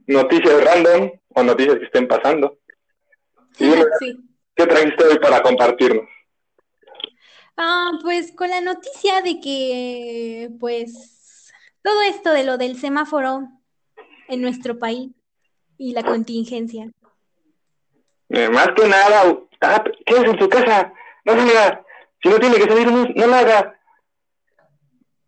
[0.06, 2.58] noticias random o noticias que estén pasando.
[3.58, 3.70] Y
[4.56, 6.13] ¿Qué trajiste hoy para compartirnos?
[7.56, 11.52] Ah, pues con la noticia de que, pues,
[11.82, 13.48] todo esto de lo del semáforo
[14.28, 15.12] en nuestro país
[15.78, 16.90] y la contingencia.
[18.30, 20.92] Eh, más que nada, ah, quédese en su casa,
[21.24, 21.84] no salga,
[22.22, 23.78] si no tiene que salir, no, no lo haga.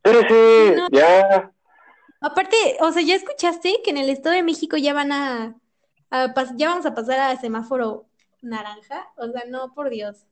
[0.02, 1.52] Espérese, ya.
[2.20, 5.54] Aparte, o sea, ¿ya escuchaste que en el Estado de México ya van a,
[6.10, 8.06] a ya vamos a pasar a semáforo
[8.40, 9.06] naranja?
[9.16, 10.26] O sea, no, por Dios.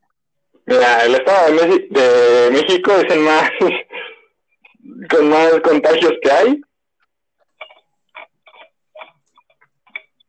[0.67, 3.51] Mira, el Estado de, México es el más
[5.11, 6.61] con más contagios que hay.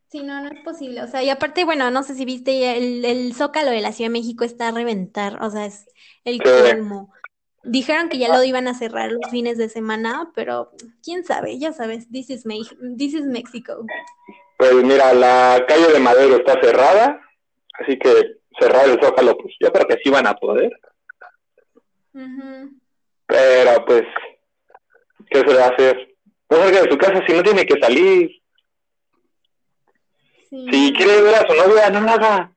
[0.08, 1.02] Sí, no, no es posible.
[1.02, 4.10] O sea, y aparte, bueno, no sé si viste, el, el Zócalo de la Ciudad
[4.10, 5.42] de México está a reventar.
[5.42, 5.86] O sea, es
[6.24, 7.12] el colmo.
[7.64, 10.70] Dijeron que ya lo iban a cerrar los fines de semana, pero
[11.02, 12.44] quién sabe, ya sabes, this is,
[12.96, 13.84] this is Mexico.
[14.56, 17.20] Pues mira, la calle de Madero está cerrada,
[17.80, 20.70] así que cerrar el Zócalo, pues yo creo que sí van a poder.
[23.26, 24.04] Pero pues,
[25.30, 26.14] ¿qué se va a hacer?
[26.48, 28.42] No salga de su casa si no tiene que salir.
[30.50, 32.52] Si quiere ver a su novia, no lo haga.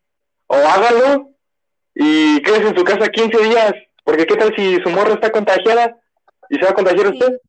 [0.48, 1.32] O hágalo
[1.96, 3.74] y quédese en su casa 15 días.
[4.04, 5.98] Porque qué tal si su morra está contagiada
[6.50, 7.40] y se va a contagiar usted.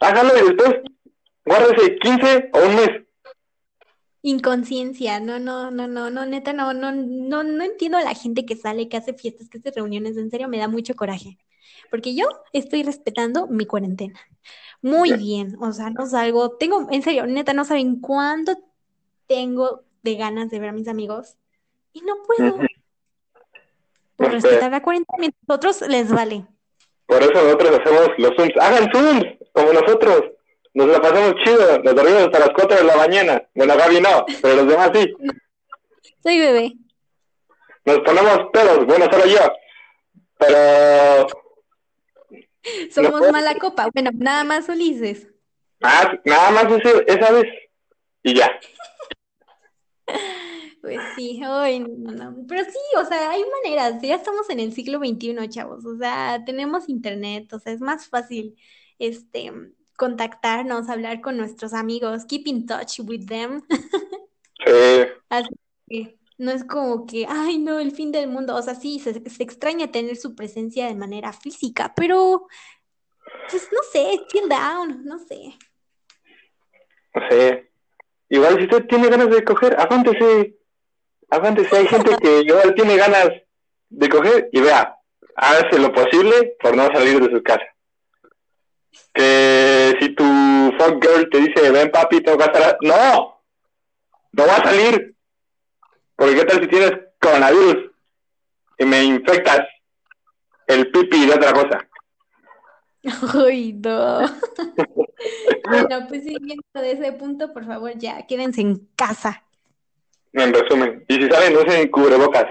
[0.00, 0.80] Hágalo y después
[1.44, 3.03] guárdese 15 o un mes
[4.26, 8.46] Inconsciencia, no, no, no, no, no, neta, no, no, no, no entiendo a la gente
[8.46, 11.36] que sale, que hace fiestas, que hace reuniones, en serio me da mucho coraje,
[11.90, 14.18] porque yo estoy respetando mi cuarentena.
[14.80, 18.56] Muy bien, o sea, no salgo, tengo, en serio, neta, no saben cuánto
[19.26, 21.36] tengo de ganas de ver a mis amigos
[21.92, 22.60] y no puedo.
[24.16, 26.46] Por respetar la cuarentena, a otros les vale.
[27.04, 28.52] Por eso nosotros hacemos los Zooms.
[28.58, 30.33] Hagan Zooms, como nosotros.
[30.74, 33.48] Nos la pasamos chido, nos dormimos hasta las 4 de la mañana.
[33.54, 35.14] Bueno, Gaby no, pero los demás sí.
[36.20, 36.72] Soy bebé.
[37.84, 39.52] Nos ponemos pedos, bueno, solo yo.
[40.36, 41.26] Pero.
[42.90, 43.88] Somos mala copa.
[43.94, 45.28] Bueno, nada más Ulises.
[45.80, 46.66] Ah, nada más
[47.06, 47.46] esa vez.
[48.24, 48.50] Y ya.
[50.80, 52.36] Pues sí, hoy no, no.
[52.48, 54.02] Pero sí, o sea, hay maneras.
[54.02, 55.84] Ya estamos en el siglo XXI, chavos.
[55.84, 58.56] O sea, tenemos internet, o sea, es más fácil
[58.98, 59.52] este
[59.96, 63.62] contactarnos, hablar con nuestros amigos, keep in touch with them.
[64.64, 65.06] Sí.
[65.28, 65.54] Así
[65.88, 68.56] que no es como que, ay, no, el fin del mundo.
[68.56, 72.46] O sea, sí, se, se extraña tener su presencia de manera física, pero,
[73.50, 75.54] pues no sé, chill down, no sé.
[77.14, 77.70] No sé.
[78.28, 80.56] Igual si usted tiene ganas de coger, aguántese.
[81.30, 81.76] Aguántese.
[81.76, 83.30] Hay gente que igual tiene ganas
[83.88, 84.96] de coger y vea,
[85.36, 87.64] hágase lo posible por no salir de su casa.
[89.12, 90.24] Que si tu
[90.78, 92.76] fuck girl te dice, ven papi, tengo que estar...
[92.82, 93.40] No,
[94.32, 95.14] no va a salir.
[96.16, 97.90] Porque qué tal si tienes coronavirus
[98.78, 99.60] y me infectas
[100.66, 101.88] el pipi de otra cosa.
[103.46, 104.20] Uy, no.
[105.68, 109.44] bueno, pues siguiendo de ese punto, por favor, ya, quédense en casa.
[110.32, 112.46] En resumen, y si salen, usen cubrebocas.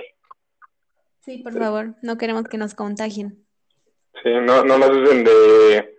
[1.21, 3.45] Sí, por favor, no queremos que nos contagien.
[4.21, 5.92] Sí, no, no nos usen de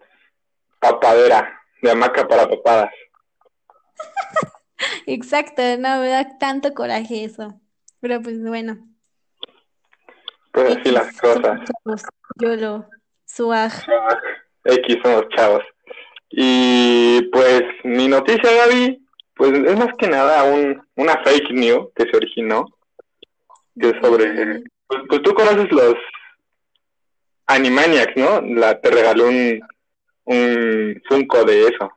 [0.90, 2.90] papadera, de hamaca para papadas.
[5.06, 7.60] Exacto, no me da tanto coraje eso.
[8.00, 8.78] Pero pues bueno.
[10.52, 11.60] Pues así las cosas.
[12.36, 12.88] Yo lo
[13.24, 13.72] suaj.
[14.64, 15.62] X somos chavos.
[16.30, 22.04] Y pues mi noticia, Gaby, pues es más que nada un, una fake news que
[22.04, 22.66] se originó,
[23.78, 24.64] que es sobre...
[24.86, 25.94] Pues, pues tú conoces los
[27.46, 28.40] Animaniacs, ¿no?
[28.40, 29.60] La, te regaló un,
[30.24, 31.90] un Funko de eso.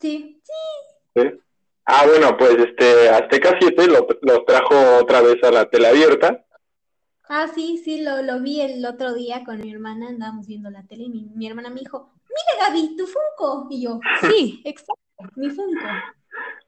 [0.00, 0.40] Sí.
[1.14, 1.22] ¿Sí?
[1.84, 6.44] Ah, bueno, pues este Azteca 7 lo, lo trajo otra vez a la tele abierta
[7.30, 10.82] Ah, sí, sí, lo, lo vi el otro día con mi hermana, andábamos viendo la
[10.86, 13.66] tele y mi, mi hermana me dijo, mira Gaby, tu Funko.
[13.70, 14.00] Y yo,
[14.30, 14.94] sí, exacto,
[15.36, 15.84] mi Funko.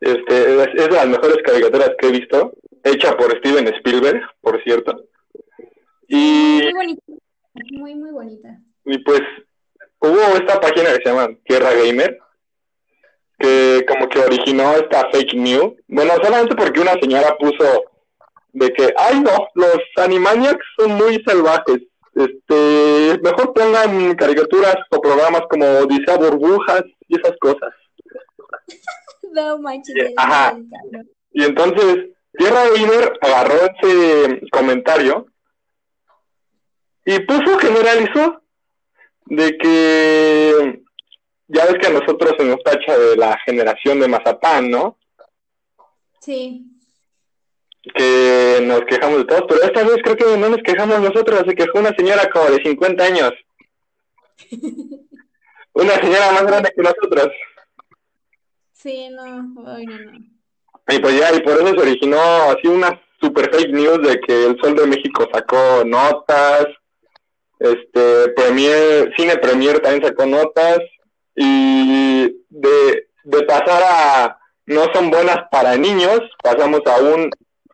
[0.01, 2.53] Este, es, de las mejores caricaturas que he visto,
[2.85, 5.05] hecha por Steven Spielberg, por cierto.
[6.09, 7.03] Y, Muy bonita,
[7.73, 8.59] muy, muy bonita.
[8.85, 9.23] y pues
[10.01, 12.19] hubo esta página que se llama Tierra Gamer,
[13.39, 15.75] que como que originó esta fake news.
[15.89, 17.85] Bueno, solamente porque una señora puso
[18.53, 21.79] de que, ay no, los Animaniacs son muy salvajes.
[22.15, 27.71] Este, mejor pongan caricaturas o programas como Odisea Burbujas y esas cosas.
[29.33, 30.13] No manches.
[30.17, 30.59] Ajá.
[31.31, 35.25] Y entonces, Tierra Gamer agarró ese comentario
[37.05, 38.43] y puso, generalizó,
[39.31, 40.83] de que
[41.49, 44.99] ya ves que a nosotros se nos tacha de la generación de Mazapán, ¿no?
[46.21, 46.67] Sí.
[47.95, 51.55] Que nos quejamos de todos, pero esta vez creo que no nos quejamos nosotros, se
[51.55, 53.33] quejó una señora como de 50 años.
[55.73, 57.29] Una señora más grande que nosotros.
[58.73, 59.79] Sí, no, no.
[60.89, 64.47] Y pues ya, y por eso se originó así una super fake news de que
[64.47, 66.67] el Sol de México sacó notas,
[67.61, 70.79] este, Premier, Cine Premier también sacó notas,
[71.37, 77.31] y de, de pasar a no son buenas para niños, pasamos a un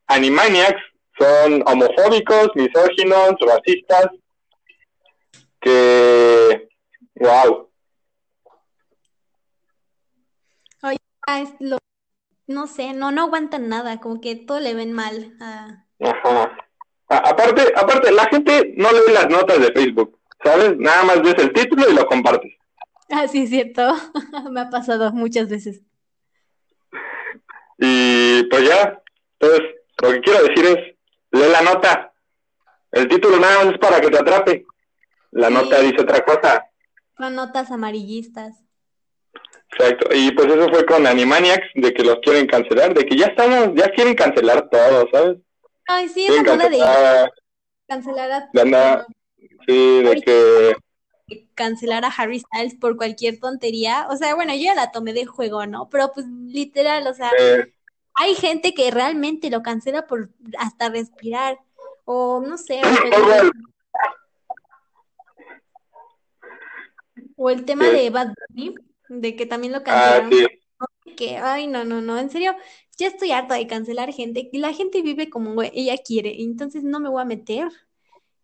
[0.09, 0.81] Animaniacs,
[1.19, 4.07] son homofóbicos, misóginos, racistas,
[5.61, 6.69] que,
[7.15, 7.71] wow.
[10.83, 11.79] Oye, ah, es lo,
[12.47, 15.37] no sé, no, no aguantan nada, como que todo le ven mal.
[15.41, 16.57] a- Ajá.
[17.09, 20.77] A- aparte, aparte, la gente no lee las notas de Facebook, ¿sabes?
[20.77, 22.53] Nada más ves el título y lo compartes.
[23.11, 23.95] Ah, sí, es cierto.
[24.51, 25.83] Me ha pasado muchas veces.
[27.79, 29.03] Y pues ya,
[29.39, 29.71] entonces,
[30.03, 30.97] lo que quiero decir es,
[31.33, 32.13] lee la nota.
[32.93, 34.67] El título nada más es para que te atrape.
[35.33, 35.55] La Sí.
[35.55, 36.65] nota dice otra cosa.
[37.19, 38.63] Son notas amarillistas.
[39.73, 40.09] Exacto.
[40.15, 43.71] Y pues eso fue con Animaniacs, de que los quieren cancelar, de que ya estamos,
[43.75, 45.37] ya quieren cancelar todo, ¿sabes?
[45.87, 46.79] Ay, sí, esa moda de
[47.89, 49.07] cancelar, a, andar-
[49.67, 50.77] sí, de que,
[51.55, 54.07] cancelar a Harry Styles por cualquier tontería.
[54.11, 55.89] O sea, bueno, yo ya la tomé de juego, ¿no?
[55.89, 57.73] Pero pues literal, o sea, eh,
[58.15, 61.59] hay gente que realmente lo cancela por hasta respirar.
[62.05, 63.51] O no sé, o el, al-
[67.37, 67.91] o el tema Sí.
[67.97, 68.75] de Bad Bunny,
[69.09, 70.31] de que también lo ah, cancelaron.
[70.33, 70.47] sí,
[71.17, 72.55] Que, ay, no, no, no, en serio,
[72.97, 74.49] ya estoy harta de cancelar gente.
[74.53, 77.69] y La gente vive como ella quiere, entonces no me voy a meter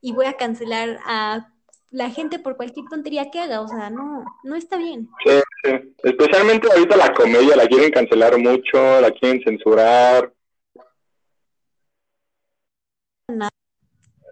[0.00, 1.48] y voy a cancelar a
[1.90, 3.60] la gente por cualquier tontería que haga.
[3.60, 5.08] O sea, no, no está bien.
[5.24, 5.32] Sí,
[5.64, 5.94] sí.
[6.02, 10.32] Especialmente ahorita la comedia la quieren cancelar mucho, la quieren censurar.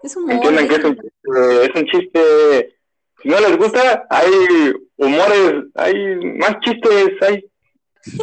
[0.03, 2.77] Es un Entienden que es un, chiste, es un chiste.
[3.23, 7.45] Si no les gusta, hay humores, hay más chistes, hay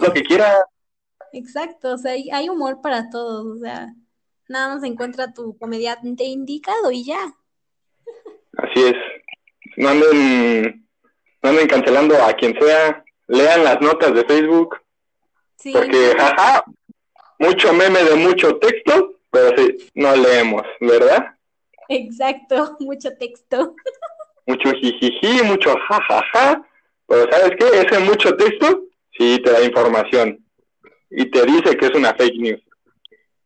[0.02, 0.66] lo que quiera.
[1.38, 3.94] Exacto, o sea, hay, hay humor para todos, o sea,
[4.50, 7.36] nada más encuentra tu comediante indicado y ya.
[8.58, 8.96] Así es.
[9.76, 10.88] No anden,
[11.44, 13.04] no anden cancelando a quien sea.
[13.28, 14.78] Lean las notas de Facebook.
[15.58, 16.64] Sí, Porque, jaja,
[17.38, 21.36] mucho meme de mucho texto, pero sí, no leemos, ¿verdad?
[21.90, 23.76] exacto, mucho texto.
[24.48, 26.68] Mucho jijiji, mucho jajaja,
[27.06, 27.80] pero ¿sabes qué?
[27.80, 28.86] Ese mucho texto
[29.18, 30.47] sí te da información
[31.10, 32.62] y te dice que es una fake news.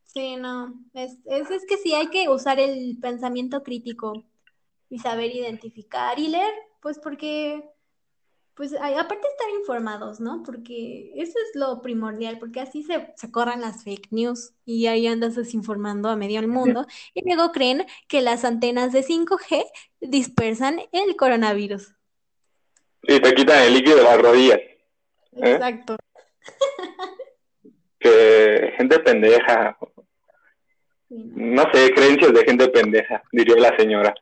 [0.05, 4.25] Sí, no, es, es, es que sí hay que usar el pensamiento crítico
[4.89, 6.51] y saber identificar y leer,
[6.81, 7.63] pues porque,
[8.55, 10.43] pues aparte estar informados, ¿no?
[10.43, 15.07] Porque eso es lo primordial, porque así se, se corran las fake news y ahí
[15.07, 19.63] andas desinformando a medio mundo y luego creen que las antenas de 5G
[20.01, 21.95] dispersan el coronavirus.
[23.03, 24.59] Y te quitan el líquido de las rodillas.
[24.59, 25.53] ¿Eh?
[25.53, 25.95] Exacto.
[28.01, 29.77] Que gente pendeja,
[31.09, 31.63] no.
[31.71, 34.13] sé, creencias de gente pendeja, diría la señora.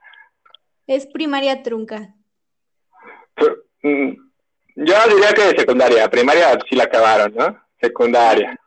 [0.85, 2.13] Es primaria trunca.
[3.35, 4.11] Pero, mm,
[4.75, 7.63] yo diría que de secundaria, primaria sí la acabaron, ¿no?
[7.81, 8.59] Secundaria,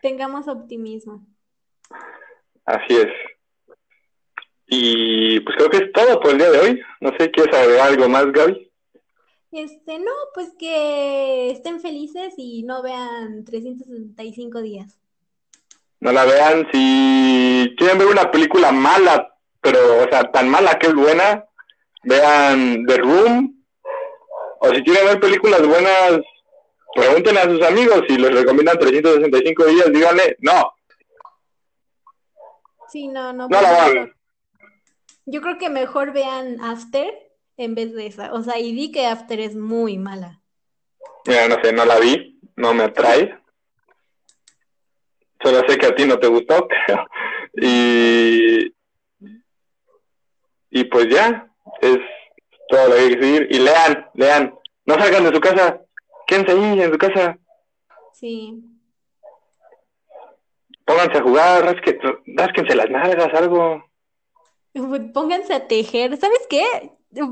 [0.00, 1.26] Tengamos optimismo.
[2.64, 3.12] así es.
[4.66, 6.82] Y pues creo que es todo por el día de hoy.
[7.00, 8.63] No sé, ¿quieres agregar algo más, Gaby?
[9.54, 14.98] Este, no, pues que estén felices y no vean 365 días.
[16.00, 16.66] No la vean.
[16.72, 21.44] Si quieren ver una película mala, pero, o sea, tan mala que es buena,
[22.02, 23.64] vean The Room.
[24.58, 26.20] O si quieren ver películas buenas,
[26.92, 30.74] pregunten a sus amigos si les recomiendan 365 días, díganle, no,
[32.88, 33.48] Sí, no, no.
[33.48, 34.14] no la pues, vean.
[35.26, 37.12] Yo creo que mejor vean After
[37.56, 38.32] en vez de esa.
[38.32, 40.40] O sea, y di que After es muy mala.
[41.26, 43.38] Mira, no sé, no la vi, no me atrae.
[45.42, 47.06] Solo sé que a ti no te gustó, creo.
[47.54, 48.74] Y,
[50.70, 51.50] y pues ya,
[51.80, 51.98] es
[52.68, 53.48] todo lo que hay que seguir.
[53.50, 54.54] Y lean, lean.
[54.86, 55.80] No salgan de su casa,
[56.26, 57.38] quédense ahí en su casa,
[58.12, 58.62] Sí.
[60.84, 63.82] pónganse a jugar, rasque, rásquense las nalgas, algo.
[65.14, 66.16] Pónganse a tejer.
[66.18, 66.64] ¿Sabes qué?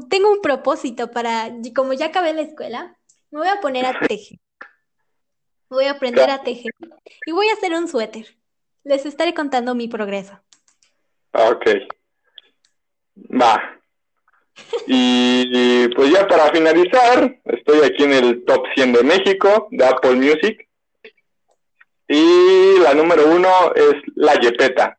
[0.09, 2.97] Tengo un propósito para, como ya acabé la escuela,
[3.31, 4.39] me voy a poner a tejer.
[5.69, 6.73] Voy a aprender a tejer
[7.27, 8.27] y voy a hacer un suéter.
[8.85, 10.39] Les estaré contando mi progreso.
[11.33, 11.67] Ok.
[13.17, 13.81] Va.
[14.87, 20.17] Y pues ya para finalizar, estoy aquí en el top 100 de México, de Apple
[20.17, 20.69] Music.
[22.07, 24.99] Y la número uno es La Yepeta,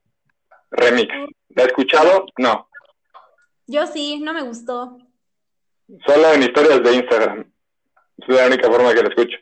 [0.71, 1.13] remix.
[1.49, 2.25] ¿La has escuchado?
[2.37, 2.67] No.
[3.67, 4.97] Yo sí, no me gustó.
[6.05, 7.51] Solo en historias de Instagram.
[8.17, 9.37] Es la única forma que la escucho.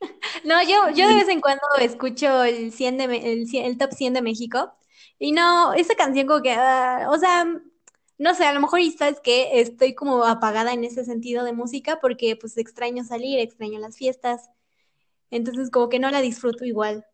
[0.44, 3.92] No, yo, yo de vez en cuando escucho el 100 de, el, 100 el top
[3.92, 4.72] 100 de México
[5.18, 7.44] y no, esa canción como que, ah, o sea,
[8.18, 11.98] no sé, a lo mejor sabes que estoy como apagada en ese sentido de música
[12.00, 14.50] porque pues extraño salir, extraño las fiestas,
[15.30, 17.04] entonces como que no la disfruto igual.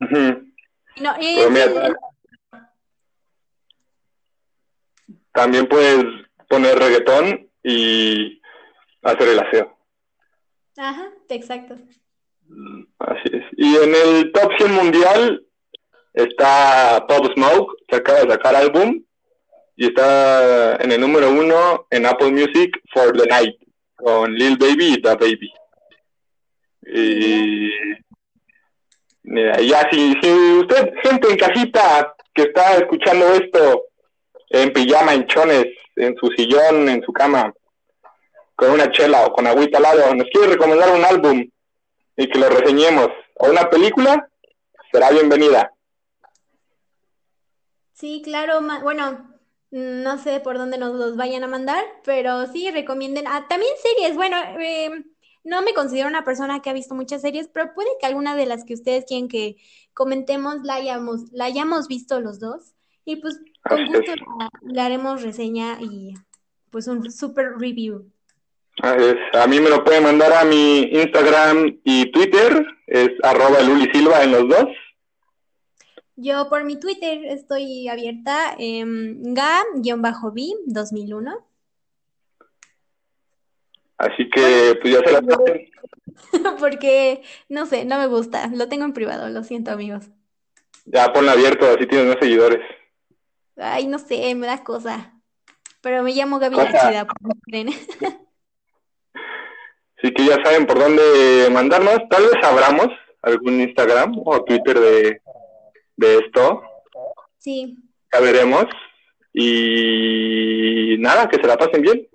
[0.00, 1.96] Y no, y Pero es mira, el-
[5.40, 6.04] También puedes
[6.50, 8.42] poner reggaetón y
[9.00, 9.74] hacer el aseo.
[10.76, 11.76] ajá, exacto.
[12.98, 13.44] Así es.
[13.56, 15.46] Y en el top 100 mundial
[16.12, 19.02] está Pop Smoke, que acaba de sacar álbum,
[19.76, 23.56] y está en el número uno en Apple Music For the Night,
[23.96, 25.50] con Lil Baby y Da Baby.
[26.82, 27.70] Y
[29.22, 33.89] mira, ya si, si usted, gente en casita que está escuchando esto
[34.50, 37.54] en pijama, en chones, en su sillón, en su cama,
[38.56, 41.48] con una chela o con agüita al lado, nos quiere recomendar un álbum
[42.16, 43.08] y que lo reseñemos.
[43.36, 44.28] O una película,
[44.92, 45.72] será bienvenida.
[47.94, 49.38] Sí, claro, bueno,
[49.70, 53.72] mm, no sé por dónde nos los vayan a mandar, pero sí recomienden, ah, también
[53.82, 55.04] series, bueno, eh,
[55.44, 58.46] no me considero una persona que ha visto muchas series, pero puede que alguna de
[58.46, 59.56] las que ustedes quieren que
[59.94, 62.74] comentemos la hayamos, la hayamos visto los dos,
[63.04, 64.12] y pues con gusto
[64.62, 66.14] le haremos reseña y
[66.70, 68.10] pues un super review.
[68.82, 74.22] A mí me lo pueden mandar a mi Instagram y Twitter, es arroba Luli Silva
[74.22, 74.68] en los dos.
[76.16, 81.44] Yo por mi Twitter estoy abierta en ga-b2001.
[83.96, 85.70] Así que, pues ya se la saben.
[86.58, 88.50] Porque, no sé, no me gusta.
[88.54, 90.08] Lo tengo en privado, lo siento, amigos.
[90.86, 92.60] Ya ponla abierto, así tienes más seguidores.
[93.56, 95.14] Ay, no sé, me da cosa.
[95.80, 96.88] Pero me llamo Gaby la Cosa.
[96.90, 97.68] Chida, por si quieren.
[99.98, 101.98] Así que ya saben por dónde mandarnos.
[102.08, 102.88] Tal vez abramos
[103.22, 105.20] algún Instagram o Twitter de,
[105.96, 106.62] de esto.
[107.38, 107.76] Sí,
[108.12, 108.64] Ya veremos.
[109.32, 112.08] Y nada, que se la pasen bien.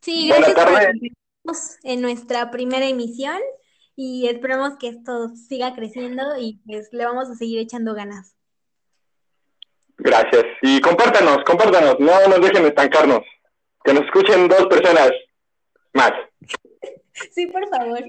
[0.00, 3.38] sí, gracias por acompañarnos en nuestra primera emisión
[3.96, 8.34] y esperamos que esto siga creciendo y pues le vamos a seguir echando ganas.
[10.02, 10.44] Gracias.
[10.62, 11.96] Y compártanos, compártanos.
[11.98, 13.20] No nos dejen estancarnos.
[13.84, 15.10] Que nos escuchen dos personas
[15.92, 16.12] más.
[17.32, 18.00] Sí, por favor.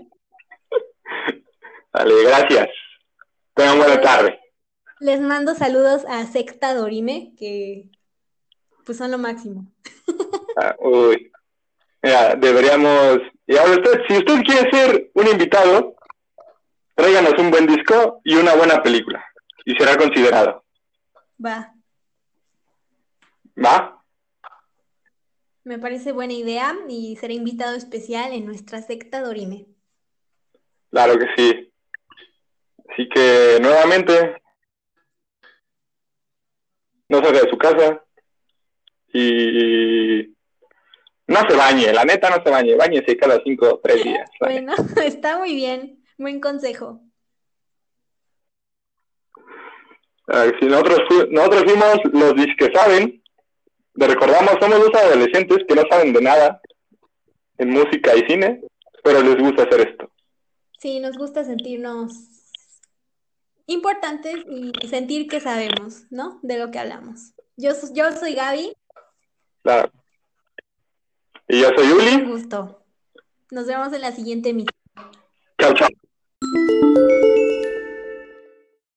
[1.91, 2.69] Vale, gracias.
[3.53, 4.39] Tengan buena tarde.
[5.01, 7.89] Les mando saludos a Secta Dorime, que
[8.85, 9.65] pues son lo máximo.
[10.57, 11.31] Ah, uy.
[12.01, 13.19] Mira, deberíamos.
[13.47, 15.95] Y ahora usted, si usted quiere ser un invitado,
[16.95, 19.23] tráiganos un buen disco y una buena película.
[19.65, 20.63] Y será considerado.
[21.43, 21.70] Va,
[23.57, 24.01] ¿Va?
[25.63, 29.67] me parece buena idea y será invitado especial en nuestra secta Dorime.
[30.89, 31.73] Claro que sí.
[32.89, 34.41] Así que nuevamente,
[37.09, 38.03] no salga de su casa
[39.13, 40.35] y
[41.27, 44.29] no se bañe, la neta no se bañe, bañese cada cinco o tres días.
[44.39, 44.73] Bueno,
[45.05, 46.03] está muy bien.
[46.17, 47.01] Buen consejo.
[50.27, 50.99] Ah, Si nosotros,
[51.29, 53.20] nosotros fuimos los que saben,
[53.93, 56.61] le recordamos, somos dos adolescentes que no saben de nada
[57.57, 58.61] en música y cine,
[59.03, 60.11] pero les gusta hacer esto.
[60.79, 62.11] Sí, nos gusta sentirnos
[63.67, 66.39] importantes y sentir que sabemos, ¿no?
[66.41, 67.33] De lo que hablamos.
[67.57, 68.73] Yo, yo soy Gaby.
[69.61, 69.91] Claro.
[71.47, 72.15] Y yo soy Yuli.
[72.15, 72.83] Un gusto.
[73.51, 74.75] Nos vemos en la siguiente emisión.
[75.59, 75.89] Chao, chao.